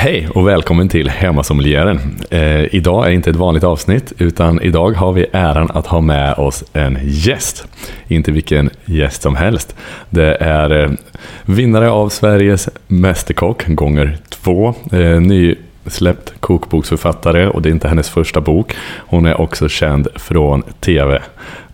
[0.00, 2.00] Hej och välkommen till Hemmasommelieren.
[2.30, 6.34] Eh, idag är inte ett vanligt avsnitt utan idag har vi äran att ha med
[6.34, 7.66] oss en gäst.
[8.08, 9.76] Inte vilken gäst som helst.
[10.10, 10.90] Det är eh,
[11.44, 14.74] vinnare av Sveriges Mästerkock gånger två.
[14.92, 18.76] Eh, nysläppt kokboksförfattare och det är inte hennes första bok.
[18.96, 21.22] Hon är också känd från TV.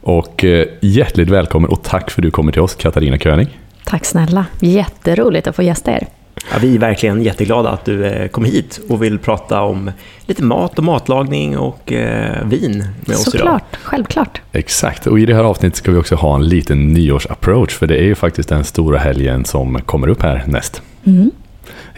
[0.01, 3.49] Och eh, hjärtligt välkommen och tack för att du kommer till oss Katarina König.
[3.85, 4.47] Tack snälla.
[4.61, 6.07] Jätteroligt att få gästa er.
[6.53, 9.91] Ja, vi är verkligen jätteglada att du eh, kom hit och vill prata om
[10.27, 13.81] lite mat och matlagning och eh, vin med oss Såklart, idag.
[13.83, 14.41] självklart.
[14.53, 17.97] Exakt, och i det här avsnittet ska vi också ha en liten nyårsapproach för det
[17.97, 20.83] är ju faktiskt den stora helgen som kommer upp här näst.
[21.07, 21.31] Mm.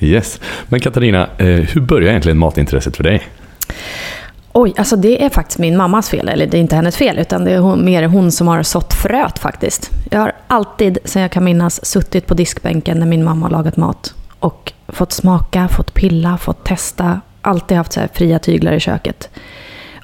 [0.00, 0.40] Yes.
[0.68, 3.22] Men Katarina, eh, hur började egentligen matintresset för dig?
[4.52, 6.28] Oj, alltså det är faktiskt min mammas fel.
[6.28, 8.94] Eller det är inte hennes fel, utan det är hon, mer hon som har sått
[8.94, 9.90] fröet faktiskt.
[10.10, 13.76] Jag har alltid, sen jag kan minnas, suttit på diskbänken när min mamma har lagat
[13.76, 14.14] mat.
[14.46, 17.20] Och fått smaka, fått pilla, fått testa.
[17.42, 19.28] Alltid haft så fria tyglar i köket.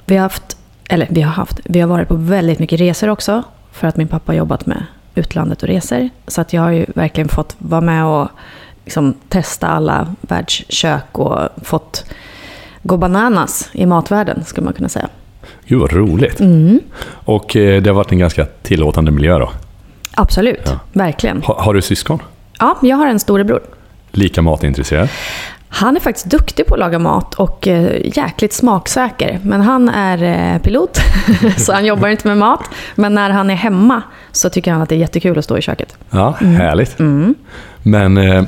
[0.05, 0.57] Vi har haft,
[0.89, 3.43] eller vi har haft, vi har varit på väldigt mycket resor också.
[3.71, 6.09] För att min pappa har jobbat med utlandet och resor.
[6.27, 8.27] Så att jag har ju verkligen fått vara med och
[8.85, 12.05] liksom testa alla världskök och fått
[12.83, 15.07] gå bananas i matvärlden, skulle man kunna säga.
[15.65, 16.39] Gud vad roligt.
[16.39, 16.79] Mm.
[17.25, 19.51] Och eh, det har varit en ganska tillåtande miljö då.
[20.15, 20.79] Absolut, Ja.
[20.93, 21.41] verkligen.
[21.43, 22.19] Ha, har du syskon?
[22.59, 23.61] Ja, jag har en storebror.
[24.13, 25.09] Lika matintresserad?
[25.75, 29.39] Han är faktiskt duktig på att laga mat och eh, jäkligt smaksäker.
[29.43, 30.97] Men han är eh, pilot,
[31.57, 32.63] så han jobbar inte med mat.
[32.95, 35.61] Men när han är hemma så tycker han att det är jättekul att stå i
[35.61, 35.97] köket.
[36.09, 36.99] Ja, härligt.
[36.99, 37.35] Mm.
[37.83, 38.43] Men eh,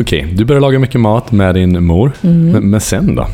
[0.00, 2.12] okej, du började laga mycket mat med din mor.
[2.22, 2.50] Mm.
[2.50, 3.26] Men, men sen då?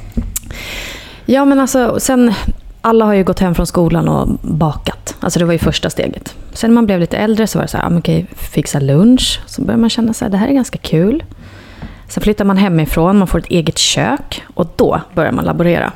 [1.27, 2.35] Ja, men alltså sen...
[2.81, 5.17] Alla har ju gått hem från skolan och bakat.
[5.21, 6.35] Alltså det var ju första steget.
[6.53, 9.41] Sen när man blev lite äldre så var det så här, ah, okej, fixa lunch.
[9.47, 11.23] Så började man känna så här, det här är ganska kul.
[12.09, 14.43] Sen flyttar man hemifrån, man får ett eget kök.
[14.55, 15.93] Och då börjar man laborera.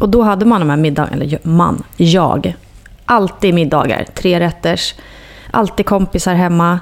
[0.00, 2.56] Och då hade man de här middagarna, eller man, jag.
[3.04, 4.94] Alltid middagar, tre rätters.
[5.50, 6.80] Alltid kompisar hemma.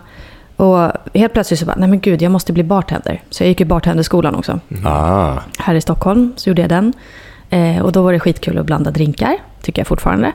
[0.56, 3.22] Och helt plötsligt så bara, nej men gud, jag måste bli bartender.
[3.30, 6.92] Så jag gick ju bartenderskolan också Ah, här i Stockholm, så gjorde jag den.
[7.50, 10.32] Eh, och då var det skitkul att blanda drinkar, tycker jag fortfarande.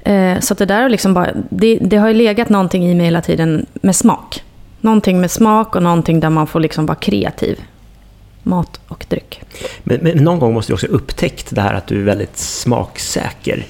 [0.00, 2.94] Eh, så att det där har liksom bara, det, det har ju legat någonting i
[2.94, 4.42] mig hela tiden med smak.
[4.82, 7.60] Någonting med smak och någonting där man får liksom vara kreativ.
[8.42, 9.40] Mat och dryck.
[9.82, 12.36] Men, men någon gång måste du också ha upptäckt det här att du är väldigt
[12.36, 13.66] smaksäker.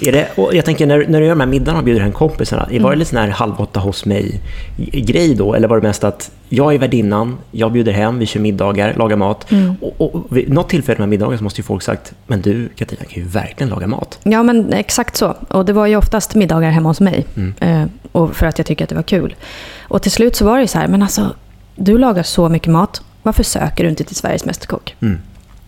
[0.00, 2.12] Är det, och jag tänker när, när du gör de här middagarna och bjuder hem
[2.12, 5.54] kompisarna, var det lite sån här halv åtta hos mig-grej då?
[5.54, 9.16] Eller var det mest att jag är värdinnan, jag bjuder hem, vi kör middagar, lagar
[9.16, 9.46] mat.
[9.80, 13.04] Och, och vid något tillfälle med middagar så måste ju folk sagt, men du Katarina
[13.04, 14.18] kan ju verkligen laga mat.
[14.22, 15.34] Ja, men exakt så.
[15.48, 17.26] Och det var ju oftast middagar hemma hos mig.
[17.60, 19.34] Eh, och för att jag tycker att det var kul.
[19.80, 21.34] Och till slut så var det så här, men alltså,
[21.76, 23.02] du lagar så mycket mat.
[23.22, 24.96] Varför söker du inte till Sveriges Mästerkock?
[25.00, 25.18] Mm.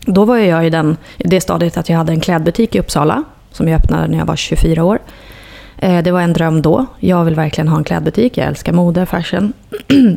[0.00, 3.25] Då var jag i den, i det stadiet att jag hade en klädbutik i Uppsala.
[3.58, 4.98] Som jag öppnade när jag var 24 år.
[5.78, 6.86] Eh, det var en dröm då.
[6.98, 8.36] Jag vill verkligen ha en klädbutik.
[8.36, 9.52] Jag älskar mode, fashion.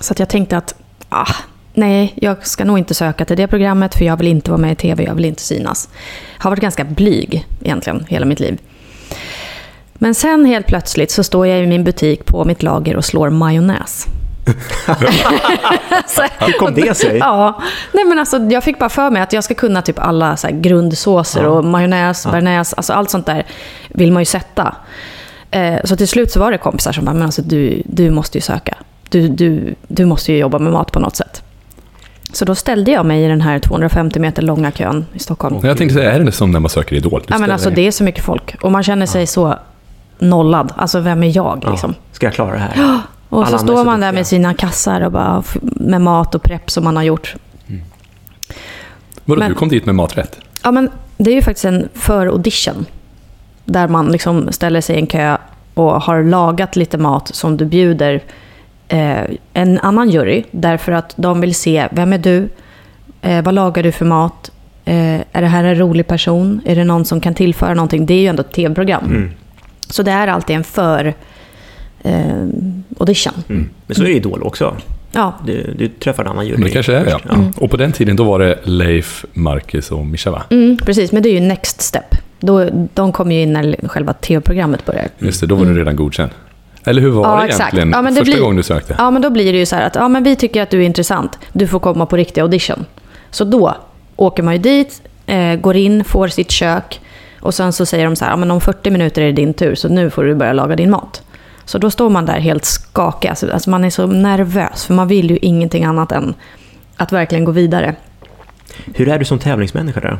[0.00, 0.74] så att jag tänkte att,
[1.08, 1.34] ah,
[1.74, 3.94] nej, jag ska nog inte söka till det programmet.
[3.94, 5.88] För jag vill inte vara med i tv, jag vill inte synas.
[6.36, 8.58] Jag har varit ganska blyg egentligen hela mitt liv.
[9.94, 13.30] Men sen helt plötsligt så står jag i min butik på mitt lager och slår
[13.30, 14.06] majonnäs.
[16.06, 17.16] Så- Hur kom det sig?
[17.18, 17.62] Ja,
[17.92, 20.46] nej men alltså jag fick bara för mig att jag ska kunna typ alla så
[20.46, 23.46] här grundsåser och majonnäs, bearnaise, alltså allt sånt där
[23.88, 24.74] vill man ju sätta.
[25.50, 28.38] Eh, så till slut så var det kompisar som bara, men alltså du, du måste
[28.38, 28.74] ju söka.
[29.08, 31.42] Du, du, du måste ju jobba med mat på något sätt.
[32.32, 35.58] Så då ställde jag mig i den här 250 meter långa kön i Stockholm.
[35.62, 37.22] jag tänkte säga, är det som när man söker Idol?
[37.26, 39.58] Ja, men alltså det är så mycket folk och man känner sig så
[40.18, 40.72] nollad.
[40.76, 41.94] Alltså vem är jag Ja, liksom?
[42.12, 43.00] ska jag klara det här?
[43.28, 46.70] Och Alla så står man där med sina kassar och bara med mat och prepp
[46.70, 47.34] som man har gjort.
[49.24, 50.40] Vadå, men- du kom dit med maträtt?
[50.62, 52.86] Ja, men det är ju faktiskt en för-audition.
[53.64, 55.36] Där man liksom ställer sig i en kö
[55.74, 58.22] och har lagat lite mat som du bjuder
[58.88, 59.22] eh,
[59.52, 60.44] en annan jury.
[60.50, 62.48] Därför att de vill se, vem är du?
[63.22, 64.50] Eh, vad lagar du för mat?
[64.84, 66.60] Eh, är det här en rolig person?
[66.64, 68.06] Är det någon som kan tillföra någonting?
[68.06, 69.04] Det är ju ändå ett tv-program.
[69.04, 69.30] Mm.
[69.88, 71.14] Så det är alltid en för
[72.04, 72.14] eh,
[72.98, 73.32] audition.
[73.48, 73.70] Mm.
[73.86, 74.76] Men så är det Idol också.
[75.12, 76.56] Ja, Du, du träffar en annan jury.
[76.58, 77.18] Men det kanske är det, ja.
[77.18, 77.34] först.
[77.34, 77.50] Mm.
[77.56, 80.42] Och på den tiden då var det Leif, Marcus och Mischa va?
[80.50, 81.12] mm, precis.
[81.12, 82.14] Men det är ju next step.
[82.40, 85.08] Då, de kommer ju in när själva tv-programmet börjar.
[85.18, 86.30] Just det, då var du redan godkänd.
[86.84, 87.36] Eller hur var Mm.
[87.36, 88.94] Ja, det egentligen Ja, men det första blir- gången du sökte?
[88.98, 90.80] Ja, men då blir det ju så här att ja, men vi tycker att du
[90.82, 91.38] är intressant.
[91.52, 92.84] Du får komma på riktig audition.
[93.30, 93.74] Så då
[94.16, 97.00] åker man ju dit, eh, går in, får sitt kök
[97.40, 99.54] och sen så säger de så här, ja, men om 40 minuter är det din
[99.54, 101.22] tur så nu får du börja laga din mat.
[101.64, 105.08] Så då står man där helt skakig, alltså, alltså man är så nervös för man
[105.08, 106.34] vill ju ingenting annat än
[106.96, 107.94] att verkligen gå vidare.
[108.94, 110.18] Hur är du som tävlingsmänniska då?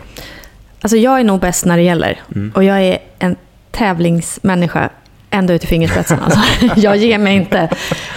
[0.80, 2.20] Alltså jag är nog bäst när det gäller.
[2.34, 2.52] Mm.
[2.54, 3.36] Och jag är en
[3.70, 4.88] tävlingsmänniska
[5.30, 6.18] ända ut i fingerspetsen.
[6.20, 6.40] Alltså.
[6.80, 7.68] Jag ger mig inte.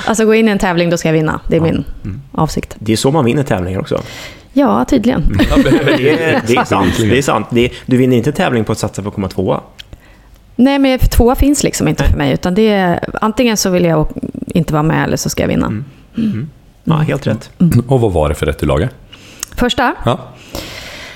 [0.05, 1.39] Alltså gå in i en tävling, då ska jag vinna.
[1.47, 2.21] Det är min Mm.
[2.31, 2.75] avsikt.
[2.79, 4.01] Det är så man vinner tävlingar också.
[4.53, 5.23] Ja, tydligen.
[5.97, 6.93] Det är, det är sant.
[6.97, 7.47] Det är sant.
[7.49, 9.61] Det är, du vinner inte tävling på att satsa på att komma tvåa.
[10.59, 12.11] Nej, men tvåa finns liksom inte Nej.
[12.11, 12.33] för mig.
[12.33, 14.07] Utan det är, antingen så vill jag
[14.47, 15.65] inte vara med eller så ska jag vinna.
[15.67, 15.85] Mm.
[16.17, 16.49] Mm.
[16.83, 17.49] Ja, helt rätt.
[17.87, 18.91] Och vad var det för rätt du lagade?
[19.55, 20.19] Första, Ja.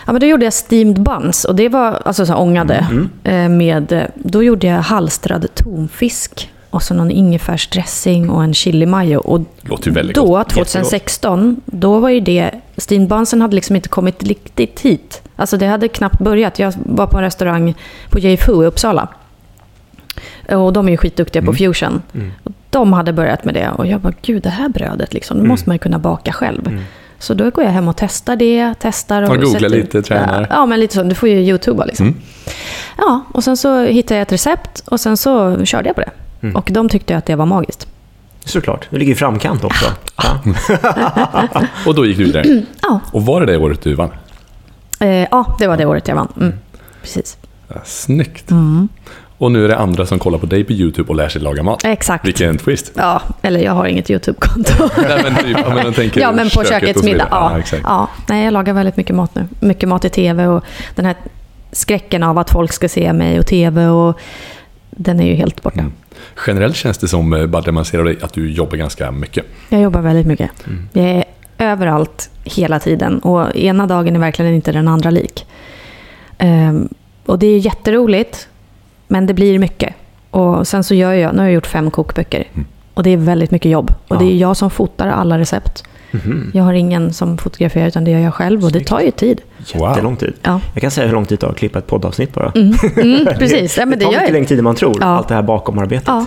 [0.06, 1.46] ja, men då gjorde jag steamed buns.
[1.46, 2.88] Och det var alltså så här ångade.
[2.92, 3.10] Mm.
[3.24, 6.50] eh, Med, då gjorde jag halstrad tonfisk.
[6.70, 9.18] Och så någon ingefärsdressing och en chili mayo.
[9.20, 10.50] Och Låter ju väldigt då, gott.
[10.50, 12.52] 2016, då var ju det...
[12.78, 15.22] Steamed bunsen hade liksom inte kommit riktigt hit.
[15.36, 16.60] Alltså det hade knappt börjat.
[16.60, 17.76] Jag var på en restaurang
[18.10, 19.08] på JFU i Uppsala.
[20.50, 22.02] Och de är ju skitduktiga på fusion.
[22.14, 22.32] Mm.
[22.70, 25.70] De hade börjat med det och jag bara, gud det här brödet liksom, det måste
[25.70, 26.68] man ju kunna baka själv.
[26.68, 26.84] Mm.
[27.20, 29.42] Så då går jag hem och testar det, testar och...
[29.42, 30.48] Googlar lite, tränar.
[30.50, 31.04] Ja, men lite så.
[31.04, 32.08] Du får ju youtuba liksom.
[32.08, 32.20] Mm.
[32.98, 36.12] Ja, och sen så hittade jag ett recept och sen så körde jag på det.
[36.42, 36.56] Mm.
[36.56, 37.88] Och de tyckte att det var magiskt.
[38.46, 38.88] Såklart.
[38.90, 39.86] Du ligger i framkant också.
[40.18, 40.40] Ja.
[41.86, 42.64] Och då gick du vidare.
[42.82, 44.10] Ja, Och var det det året du vann?
[45.00, 46.34] eh, ja det var det året jag vann.
[46.38, 46.54] Mm.
[47.02, 47.38] Precis.
[47.68, 48.52] Ja, snyggt.
[49.42, 51.64] Och nu är det andra som kollar på dig på YouTube och lär sig laga
[51.64, 51.86] mat.
[51.86, 52.28] Exakt.
[52.28, 52.92] Vilken twist.
[52.96, 54.90] Ja, eller jag har inget YouTube-konto.
[55.08, 57.28] Nej, men typ, men de tänker ja, men på köket kökets middag.
[57.32, 58.10] Ja, Ja, ja.
[58.30, 59.48] Nej, jag lagar väldigt mycket mat nu.
[59.60, 60.64] Mycket mat i tv och
[60.96, 61.16] den här
[61.72, 64.20] skräcken av att folk ska se mig och tv och
[64.90, 65.80] den är ju helt borta.
[65.80, 65.94] Mm.
[66.48, 69.46] Generellt känns det som, eh, bara när man ser dig, att du jobbar ganska mycket.
[69.70, 70.68] Jag jobbar väldigt mycket.
[70.68, 70.90] Mm.
[70.94, 71.24] Jag är
[71.58, 75.46] överallt hela tiden och ena dagen är verkligen inte den andra lik.
[76.38, 76.90] Ehm,
[77.26, 78.48] och det är jätteroligt,
[79.12, 79.94] men det blir mycket.
[80.30, 82.44] Och sen så gör jag, nu har jag gjort fem kokböcker.
[82.54, 82.66] Mm.
[82.94, 83.92] Och det är väldigt mycket jobb.
[84.08, 84.32] Och det Ja.
[84.32, 85.84] är jag som fotar alla recept.
[86.12, 86.52] Mhm.
[86.54, 89.42] Jag har ingen som fotograferar utan det gör jag själv och det tar ju tid.
[89.74, 90.34] Jättelång tid.
[90.44, 92.52] Ja, Jag kan säga hur lång tid det tar att klippa ett poddavsnitt bara.
[92.56, 93.78] mm, mm, precis.
[93.78, 94.98] Ja, men det tar mycket längre tid än man tror.
[95.02, 95.06] Ja.
[95.08, 96.08] Allt det här bakom arbetet.
[96.08, 96.26] Ja,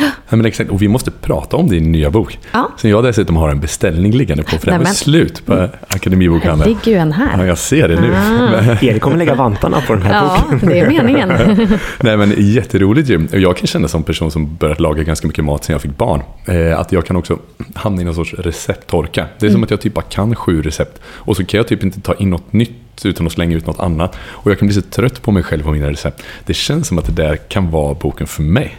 [0.00, 0.70] Ja, men exakt.
[0.70, 2.38] Och vi måste prata om din nya bok.
[2.52, 2.70] ja.
[2.76, 6.70] Som jag dessutom har en beställning liggande på, för den men- slut på det Akademibokhandeln.
[6.70, 7.44] ligger ju en Ja, här.
[7.44, 8.14] jag ser det nu.
[8.14, 8.84] Ah.
[8.84, 10.68] Erik kommer lägga vantarna på den här Ja, boken.
[10.68, 11.28] det är meningen.
[12.00, 13.28] Nej men jätteroligt ju.
[13.32, 16.22] Jag kan känna som person som börjat laga ganska mycket mat sedan jag fick barn.
[16.46, 17.38] Eh, att jag kan också
[17.74, 19.26] hamna i någon sorts recepttorka.
[19.38, 21.00] Det är som att jag typ bara kan sju recept.
[21.06, 22.70] Och så kan jag typ inte ta in något nytt
[23.04, 24.16] utan att slänga ut något annat.
[24.22, 26.22] Och jag kan bli så trött på mig själv och mina recept.
[26.46, 28.76] Det känns som att det där kan vara boken för mig.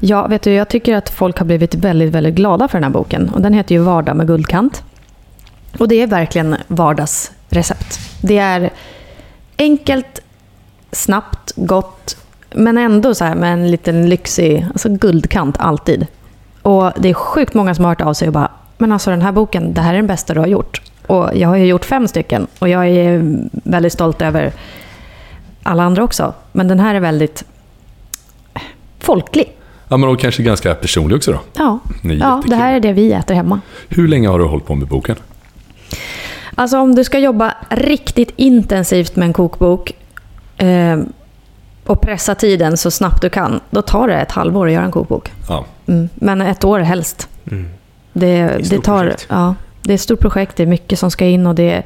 [0.00, 2.90] Ja, vet du, jag tycker att folk har blivit väldigt, väldigt glada för den här
[2.90, 3.28] boken.
[3.28, 4.82] Och den heter ju Vardag med guldkant.
[5.78, 7.98] Och det är verkligen vardagsrecept.
[8.22, 8.70] Det är
[9.58, 10.20] enkelt,
[10.92, 12.16] snabbt, gott,
[12.54, 16.06] men ändå så här med en liten lyxig alltså guldkant alltid.
[16.62, 19.22] Och det är sjukt många som har hört av sig och bara, men alltså den
[19.22, 20.82] här boken, det här är den bästa du har gjort.
[21.06, 24.52] Och jag har ju gjort fem stycken och jag är väldigt stolt över
[25.62, 26.34] alla andra också.
[26.52, 27.44] Men den här är väldigt
[28.98, 29.56] folklig.
[29.88, 31.38] Ja men och kanske ganska personlig också då.
[31.52, 33.60] Ja, Det är ja det här är det vi äter hemma.
[33.88, 35.16] Hur länge har du hållit på med boken?
[36.54, 39.92] Alltså om du ska jobba riktigt intensivt med en kokbok
[40.56, 40.98] eh,
[41.84, 44.90] och pressa tiden så snabbt du kan, då tar det ett halvår att göra en
[44.90, 45.32] kokbok.
[45.48, 45.64] Ja.
[45.86, 46.08] Mm.
[46.14, 47.28] Men ett år helst.
[47.50, 47.68] Mm.
[48.12, 49.26] Det, det, stort tar, projekt.
[49.28, 51.82] ja, det är ett stort projekt, det är mycket som ska in och det,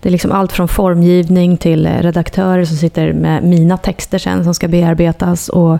[0.00, 4.54] det är liksom allt från formgivning till redaktörer som sitter med mina texter sen som
[4.54, 5.48] ska bearbetas.
[5.48, 5.78] Och,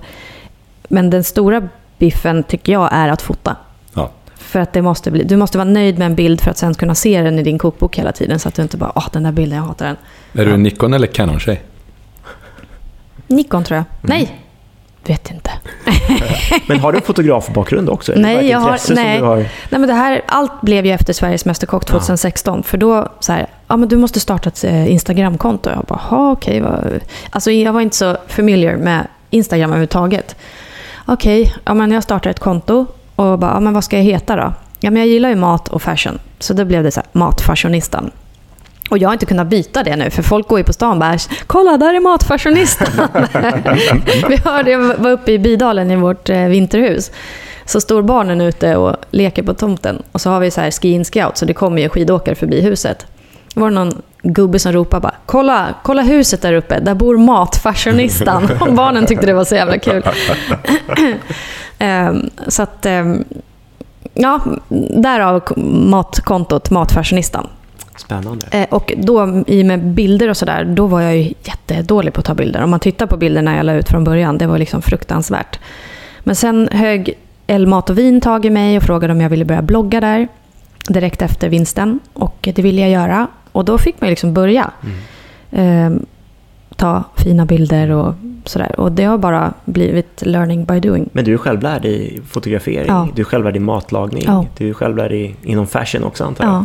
[0.89, 1.69] men den stora
[1.99, 3.57] biffen tycker jag är att fota.
[3.95, 4.11] ja.
[4.37, 6.75] För att det måste bli, du måste vara nöjd med en bild för att sen
[6.75, 8.39] kunna se den i din kokbok hela tiden.
[8.39, 9.97] Så att du inte bara, åh den där bilden, jag hatar den.
[10.43, 11.63] Är du en Nikon eller Canon-tjej?
[13.27, 13.85] Nikon tror jag.
[13.85, 14.19] Mm.
[14.19, 14.39] Nej,
[15.07, 15.51] vet inte.
[16.67, 18.13] Men har du en fotografbakgrund också?
[18.17, 19.21] Nej, jag har- nej.
[19.21, 19.37] har...
[19.37, 22.63] Nej, men det här, allt blev ju efter Sveriges Mästerkock 2016.
[22.63, 25.71] För då så här, ja men du måste starta ett eh, Instagramkonto.
[25.71, 26.61] Jag bara, "Ha, okej.
[26.61, 30.37] vad-" Alltså jag var inte så familiar med Instagram överhuvudtaget.
[31.11, 32.87] Okej, ja men jag startar ett konto
[33.17, 34.53] och bara, ja men vad ska jag heta då?
[34.81, 36.19] Ja men jag gillar ju mat och fashion.
[36.39, 38.11] Så då blev det så här, matfashionisten.
[38.91, 40.99] Och jag har inte kunnat byta det nu, för folk går ju på stan och
[40.99, 42.89] bara “Kolla, där är Matfashionisten!
[44.29, 47.11] Vi hörde, jag var uppe i Bydalen i vårt eh, vinterhus.
[47.65, 50.03] Så står barnen ute och leker på tomten.
[50.13, 53.07] Och så har vi så här ski-in scout, så det kommer ju skidåkare förbi huset.
[53.59, 58.49] Var det någon gubbe som ropade bara “Kolla, kolla huset där uppe, där bor matfashionistan!”
[58.61, 60.03] Och barnen tyckte det var så jävla kul.
[61.79, 63.25] Ehm, så att, ehm,
[64.15, 64.41] ja,
[64.97, 65.43] därav
[65.91, 67.47] matkontot Matfashionistan.
[67.97, 68.47] Spännande.
[68.51, 72.25] Eh, Och då i med bilder och sådär, då var jag ju jättedålig på att
[72.27, 72.63] ta bilder.
[72.63, 75.59] Om man tittar på bilderna jag la ut från början, det var liksom fruktansvärt.
[76.21, 77.15] Men sen högg
[77.47, 80.29] El Mat och Vin tag i mig och frågade om jag ville börja blogga där.
[80.89, 82.01] direkt efter vinsten.
[82.13, 83.27] Och det ville jag göra.
[83.59, 84.71] Och då fick man liksom börja.
[85.51, 85.91] Eh,
[86.77, 88.81] ta fina bilder och sådär.
[88.81, 91.09] Och det har bara blivit learning by doing.
[91.13, 93.09] Men du är självlärd i fotografering, Ja.
[93.15, 94.45] du är självlärd i matlagning, Ja.
[94.59, 96.55] du är självlärd i, inom fashion också antar jag.
[96.55, 96.65] Ja.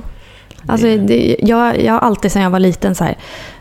[0.67, 3.17] Alltså, det, jag, jag har alltid sedan jag var liten så här,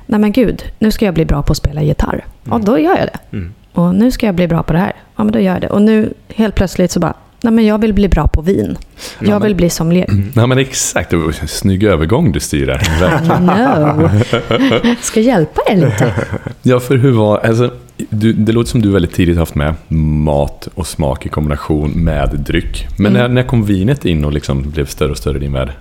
[0.07, 2.25] nej men gud, nu ska jag bli bra på att spela gitarr.
[2.45, 3.37] Ja, då gör jag det.
[3.37, 3.53] Mm.
[3.73, 4.93] Och nu ska jag bli bra på det här.
[5.17, 5.69] Ja, men då gör jag det.
[5.69, 8.77] Och nu helt plötsligt så bara, nej men jag vill bli bra på vin.
[9.19, 10.07] Jag men- vill bli sommelier.
[10.35, 13.41] Nej men exakt, det var en snygg övergång du styr där.
[13.41, 14.95] No.
[15.01, 16.15] Ska hjälpa er lite.
[16.63, 17.39] Ja, för hur var...
[17.39, 17.71] Alltså,
[18.11, 22.31] du, det låter som du väldigt tidigt haft med mat och smak i kombination med
[22.47, 22.87] dryck.
[22.99, 25.73] Men när, när kom vinet in och liksom blev större och större i din värld?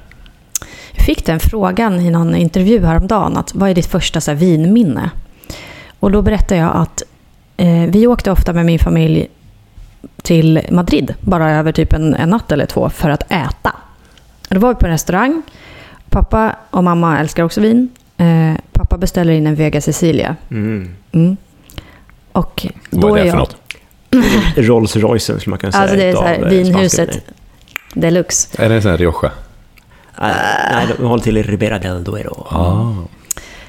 [0.92, 3.38] Jag fick den frågan i någon intervju häromdagen.
[3.38, 5.10] Att, vad är ditt första så här, vinminne?
[6.00, 7.04] Och då berättade jag att
[7.58, 9.28] eh, vi åkte ofta med min familj
[10.22, 11.14] till Madrid.
[11.22, 13.76] Bara över typ en, en natt eller två för att äta.
[14.50, 15.42] Då var vi på en restaurang.
[16.10, 17.90] Pappa och mamma älskar också vin.
[18.18, 20.36] Eh, pappa beställer in en Vega Sicilia.
[20.52, 20.96] Mm.
[21.12, 21.38] Mm.
[22.32, 23.56] Och då Vad är det jag, för något?
[24.56, 25.82] Rolls Roycen skulle man kunna säga.
[25.82, 27.24] Alltså det är så här, eh, vinhuset
[27.94, 28.64] deluxe.
[28.64, 29.32] Är det en sån här Rioja?
[30.22, 30.28] Äh,
[30.72, 32.48] nej, de håller till i Ribera del Duero.
[32.50, 32.94] Ah.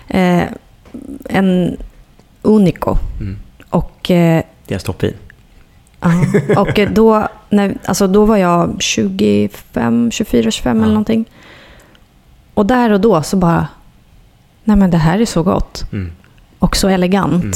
[0.08, 0.44] Eh,
[1.24, 1.76] en
[2.42, 2.96] Unico.
[3.20, 3.38] Mm.
[3.70, 5.14] Och eh, Deras toppvin.
[6.02, 11.24] Ja, och då, när, alltså då var jag 25, 24, 25 eller någonting.
[12.54, 13.66] Och där och då så bara,
[14.64, 15.84] nej men det här är så gott.
[15.92, 16.12] Mm.
[16.58, 17.42] Och så elegant.
[17.42, 17.52] Mm.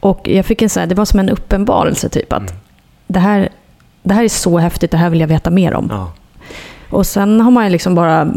[0.00, 2.54] Och jag fick en så här, det var som en uppenbarelse typ att Mm.
[3.06, 3.48] det, här,
[4.02, 5.88] det här är så häftigt, det här vill jag veta mer om.
[5.90, 6.12] Ja.
[6.90, 8.32] Och sen har man ju liksom bara...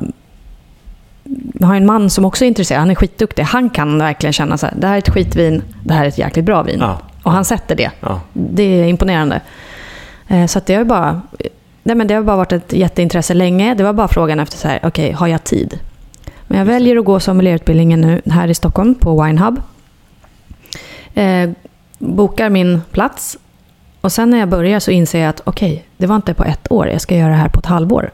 [1.54, 3.44] Jag har en man som också är intresserad, han är skitduktig.
[3.44, 6.18] Han kan verkligen känna så här, det här är ett skitvin, det här är ett
[6.18, 6.78] jäkligt bra vin.
[6.80, 7.00] Ja.
[7.24, 7.92] Och han sätter det.
[8.00, 8.22] Ja.
[8.34, 9.42] Det är imponerande.
[10.28, 11.22] Eh, Så att det har bara...
[11.84, 13.74] Nej men det har bara varit ett jätteintresse länge.
[13.76, 15.80] Det var bara frågan efter så här, okej, har jag tid?
[16.48, 19.62] Men jag väljer att gå sommelierutbildningen nu här i Stockholm på Winehub.
[21.14, 21.50] Eh,
[22.00, 23.38] bokar min plats.
[24.02, 26.72] Och sen när jag börjar så inser jag att okej, det var inte på ett
[26.72, 28.12] år, jag ska göra det här på ett halvår.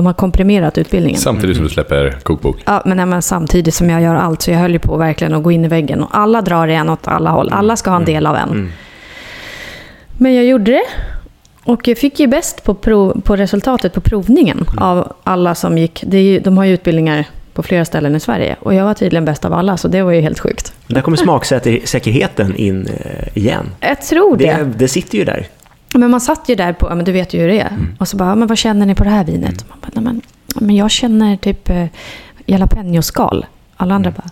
[0.00, 1.20] De har komprimerat utbildningen.
[1.20, 2.56] Samtidigt som du släpper kokbok.
[2.64, 5.34] Ja, men, nej, men samtidigt som jag gör allt, så jag höll ju på verkligen
[5.34, 6.02] att gå in i väggen.
[6.02, 7.48] Och alla drar i en åt alla håll.
[7.52, 8.50] Alla ska ha en del av en.
[8.50, 8.72] Mm.
[10.18, 10.82] Men jag gjorde det.
[11.64, 16.04] Och jag fick ju bäst på, prov, på resultatet på provningen av alla som gick.
[16.06, 18.56] Det är ju, de har ju utbildningar på flera ställen i Sverige.
[18.60, 20.72] Och jag var tydligen bäst av alla, så det var ju helt sjukt.
[20.86, 23.66] Där kommer smaksäkerheten in eh, igen.
[23.80, 24.44] Jag tror det.
[24.44, 25.46] Det, det sitter ju där.
[25.94, 27.68] Men man satt ju där på, men du vet ju hur det är.
[27.68, 27.96] Mm.
[27.98, 29.68] Och så bara, men vad känner ni på det här vinet?
[29.68, 30.20] Man bara, men,
[30.54, 31.86] men jag känner typ eh,
[32.46, 33.46] jalapeno-skal.
[33.76, 34.30] Alla andra bara,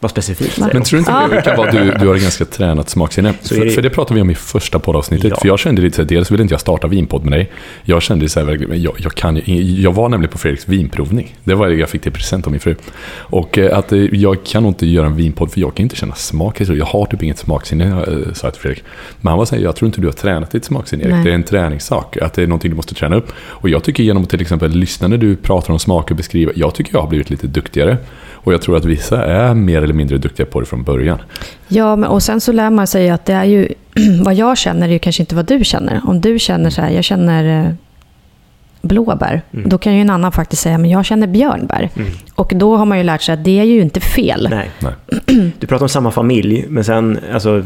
[0.00, 0.58] Vad specifikt.
[0.58, 3.32] Men tror du inte det kan vara att du, du har ett ganska tränat smaksinne?
[3.42, 5.30] För, det- för det pratade vi om i första poddavsnittet.
[5.30, 5.36] Ja.
[5.40, 7.50] För jag kände lite så här, dels ville inte jag starta vinpodd med dig.
[7.84, 9.40] Jag kände så här, jag, jag, kan,
[9.82, 11.36] jag var nämligen på Fredriks vinprovning.
[11.44, 12.74] Det var det jag fick till present av min fru.
[13.16, 15.96] Och eh, att eh, jag kan nog inte göra en vinpodd för jag kan inte
[15.96, 16.60] känna smak.
[16.60, 18.84] Jag har typ inget smaksinne, eh, sa jag till Fredrik.
[19.20, 21.12] Men han var så här, jag tror inte du har tränat ditt smaksinne Erik.
[21.14, 21.24] Nej.
[21.24, 22.16] Det är en träningssak.
[22.16, 23.32] Att det är någonting du måste träna upp.
[23.38, 26.52] Och jag tycker genom att till exempel lyssna när du pratar om smaker och beskriver.
[26.56, 27.96] Jag tycker jag har blivit lite duktigare.
[28.32, 31.18] Och jag tror att vissa är mer eller mindre duktiga på det från början.
[31.68, 33.68] Ja, men, och sen så lär man sig att det är ju...
[34.24, 36.00] vad jag känner är ju kanske inte vad du känner.
[36.04, 37.72] Om du känner så här, jag känner eh,
[38.82, 39.42] blåbär.
[39.54, 39.68] Mm.
[39.68, 41.90] Då kan ju en annan faktiskt säga, men jag känner björnbär.
[41.96, 42.10] Mm.
[42.34, 44.48] Och då har man ju lärt sig att det är ju inte fel.
[44.50, 44.70] Nej.
[44.78, 44.92] Nej.
[45.58, 47.62] Du pratar om samma familj, men sen alltså,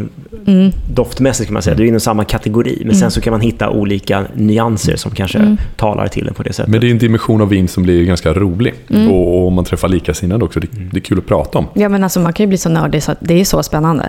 [0.47, 0.73] Mm.
[0.95, 2.83] doftmässigt kan man säga, du är inom samma kategori.
[2.87, 5.57] Men sen så kan man hitta olika nyanser som kanske Mm.
[5.77, 6.71] talar till en på det sättet.
[6.71, 8.75] Men det är en dimension av vin som blir ganska rolig.
[8.91, 9.11] Mm.
[9.11, 11.67] Och, och om man träffar likasinnade också, det, det är kul att prata om.
[11.75, 14.09] Ja, men alltså man kan ju bli så nördig så att det är så spännande.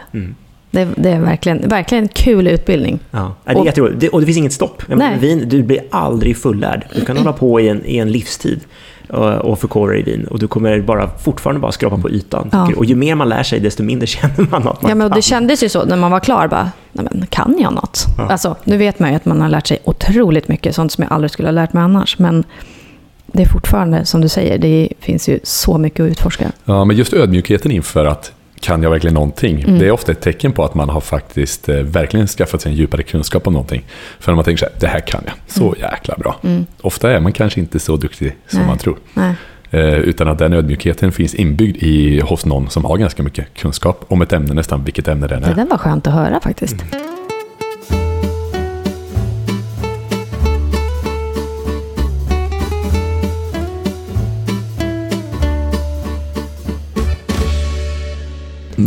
[0.73, 2.99] Det, det är verkligen, verkligen en kul utbildning.
[3.11, 3.35] Ja.
[3.45, 3.99] Det är Och- jätteroligt.
[3.99, 4.83] Det, och det finns inget stopp.
[4.87, 5.17] Nej.
[5.19, 6.85] Vin, du blir aldrig fullärd.
[6.95, 8.59] Du kan hålla på i en, i en livstid
[9.09, 10.27] och, och förkovra dig i vin.
[10.27, 12.49] Och du kommer bara, fortfarande bara skrapa på ytan.
[12.51, 12.71] Ja.
[12.77, 15.21] Och ju mer man lär sig, desto mindre känner man att man Ja, men det
[15.21, 16.47] kändes ju så när man var klar.
[16.47, 18.05] Bara, Nej, men, kan jag något?
[18.17, 18.27] Ja.
[18.27, 21.13] Alltså, nu vet man ju att man har lärt sig otroligt mycket, sånt som jag
[21.13, 22.19] aldrig skulle ha lärt mig annars.
[22.19, 22.43] Men
[23.27, 26.51] det är fortfarande, som du säger, det finns ju så mycket att utforska.
[26.65, 28.31] Ja, men just ödmjukheten inför att
[28.63, 29.61] kan jag verkligen någonting?
[29.61, 29.79] Mm.
[29.79, 32.77] Det är ofta ett tecken på att man har faktiskt eh, verkligen skaffat sig en
[32.77, 33.83] djupare kunskap om någonting.
[34.19, 36.35] För när man tänker så här, det här kan jag, så jäkla bra.
[36.43, 36.65] Mm.
[36.81, 38.67] Ofta är man kanske inte så duktig som Nej.
[38.67, 38.97] man tror.
[39.13, 39.33] Nej.
[39.71, 44.05] Eh, utan att den ödmjukheten finns inbyggd i, hos någon som har ganska mycket kunskap
[44.07, 45.55] om ett ämne, nästan vilket ämne det än Det är.
[45.55, 46.75] där var skönt att höra faktiskt.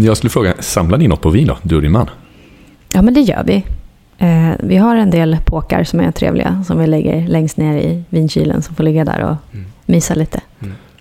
[0.05, 2.11] Jag skulle fråga, samlar ni något på vin då, du och din man?
[2.93, 3.65] Ja, men det gör vi.
[4.19, 8.03] Eh, vi har en del påkar som är trevliga som vi lägger längst ner i
[8.09, 9.67] vinkylen som får ligga där och Mm.
[9.87, 10.41] mysa lite.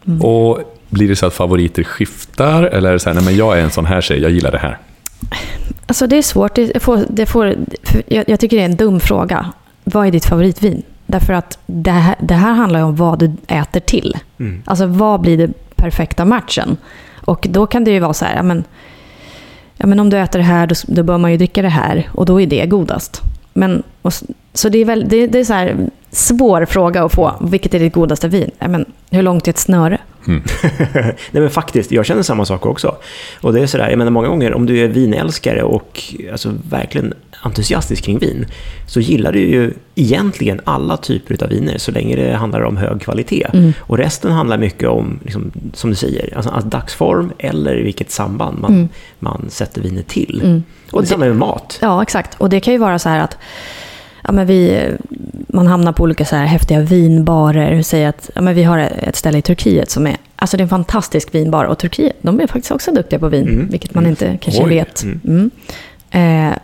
[0.05, 0.21] Mm.
[0.21, 0.59] Och
[0.89, 2.63] blir det så att favoriter skiftar?
[2.63, 4.51] Eller är det så här, nej men jag är en sån här tjej, jag gillar
[4.51, 4.77] det här.
[5.87, 6.55] Alltså det är svårt.
[6.55, 7.55] Det får, det får,
[8.07, 9.51] jag, jag tycker det är en dum fråga.
[9.83, 10.83] Vad är ditt favoritvin?
[11.07, 14.17] Därför att det här, det här handlar ju om vad du äter till.
[14.39, 14.61] Mm.
[14.65, 16.77] Alltså vad blir den perfekta matchen?
[17.25, 18.63] Och då kan det ju vara så här, ja men,
[19.77, 22.09] ja, men om du äter det här då, då bör man ju dricka det här
[22.13, 23.21] och då är det godast.
[23.53, 24.13] Men, och,
[24.53, 25.77] så det är, väl, det, det är så här
[26.11, 27.33] svår fråga att få.
[27.41, 28.51] Vilket är ditt godaste vin?
[28.59, 29.99] Ja, men, hur långt är ett snöre?
[30.27, 30.43] Mm.
[30.93, 32.95] Nej men faktiskt, jag känner samma sak också.
[33.41, 37.13] Och det är sådär, jag menar många gånger om du är vinälskare och alltså, verkligen
[37.45, 38.45] entusiastisk kring vin
[38.87, 43.01] så gillar du ju egentligen alla typer av viner så länge det handlar om hög
[43.01, 43.47] kvalitet.
[43.53, 43.73] Mm.
[43.79, 48.59] Och resten handlar mycket om, liksom, som du säger, alltså, alltså dagsform eller vilket samband
[48.59, 48.89] man, Mm.
[49.19, 50.41] man sätter vinet till.
[50.43, 50.63] Mm.
[50.91, 51.77] Och det samma med mat.
[51.81, 52.35] Ja, exakt.
[52.37, 53.37] Och det kan ju vara så här att
[54.23, 54.81] ja, men vi,
[55.47, 57.81] man hamnar på olika så här häftiga vinbarer.
[57.81, 60.65] Säger att ja, men vi har ett ställe i Turkiet som är, alltså det är
[60.65, 61.65] en fantastisk vinbar.
[61.65, 63.67] Och Turkiet, de är faktiskt också duktiga på vin, Mm.
[63.67, 65.03] vilket man inte kanske vet.
[65.03, 65.19] Mm.
[65.25, 65.51] Mm.
[66.51, 66.57] Eh,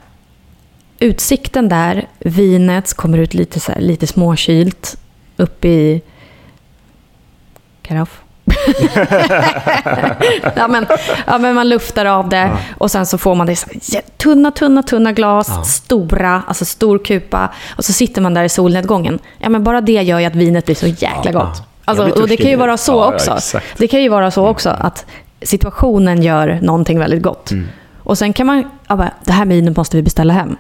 [1.02, 4.98] utsikten där, vinet kommer ut lite, så här, lite småkylt
[5.38, 6.02] upp i
[7.82, 8.22] karaff.
[10.56, 10.86] ja, men,
[11.28, 12.58] ja, men man luftar av det Ja.
[12.78, 15.64] och sen så får man det jä- tunna, tunna, tunna glas, Ja.
[15.64, 19.20] stora, alltså stor kupa och så sitter man där i solnedgången.
[19.40, 21.64] Ja, men bara det gör ju att vinet blir så jäkla gott.
[21.86, 23.38] Alltså, och det kan ju vara så också.
[23.78, 25.06] Det kan ju vara så också att
[25.42, 27.52] situationen gör någonting väldigt gott.
[27.52, 27.68] Mm.
[28.04, 30.56] Och sen kan man, ja, det här vinet måste vi beställa hem.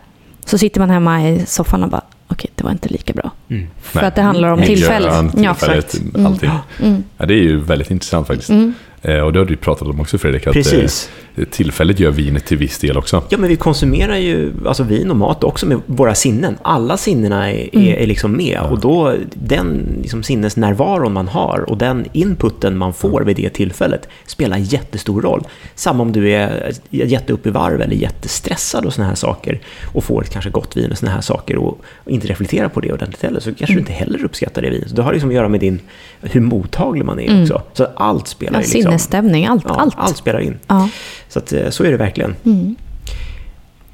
[0.45, 3.31] Så sitter man hemma i soffan och bara, okej, det var inte lika bra.
[3.49, 3.67] Mm.
[3.81, 4.07] För Nej.
[4.07, 5.33] att det handlar om Miljön, tillfället.
[5.37, 5.93] Ja, tillfället.
[6.15, 6.25] Mm.
[6.25, 6.51] allting.
[6.83, 7.03] Mm.
[7.17, 8.49] Ja, det är ju väldigt intressant faktiskt.
[8.49, 8.73] Mm.
[9.01, 11.09] Eh, och det har du ju pratat om också Fredrik, att Precis.
[11.09, 13.23] eh, tillfället gör vinet till viss del också.
[13.29, 16.57] Ja, men vi konsumerar ju alltså vin och mat också med våra sinnen.
[16.61, 18.59] Alla sinnena är, är, är liksom med.
[18.59, 24.09] Och då, den liksom sinnesnärvaron man har och den inputen man får vid det tillfället
[24.25, 25.43] spelar jättestor roll.
[25.75, 29.59] Samma om du är jätteupp i varv eller jättestressad och såna här saker
[29.93, 32.79] och får ett kanske gott vin och såna här saker och, och inte reflekterar på
[32.79, 34.89] det ordentligt heller så kanske du inte heller uppskattar det vinet.
[34.89, 35.79] Så det har liksom att göra med din,
[36.21, 37.61] hur mottaglig man är också.
[37.73, 38.81] Så allt spelar Ja, ju liksom...
[38.81, 39.63] sinnesstämning, allt.
[39.67, 39.95] Ja, allt.
[39.97, 40.59] allt spelar in.
[40.67, 40.89] Ja.
[41.31, 42.35] Så att, eh, så är det verkligen.
[42.45, 42.75] Mm.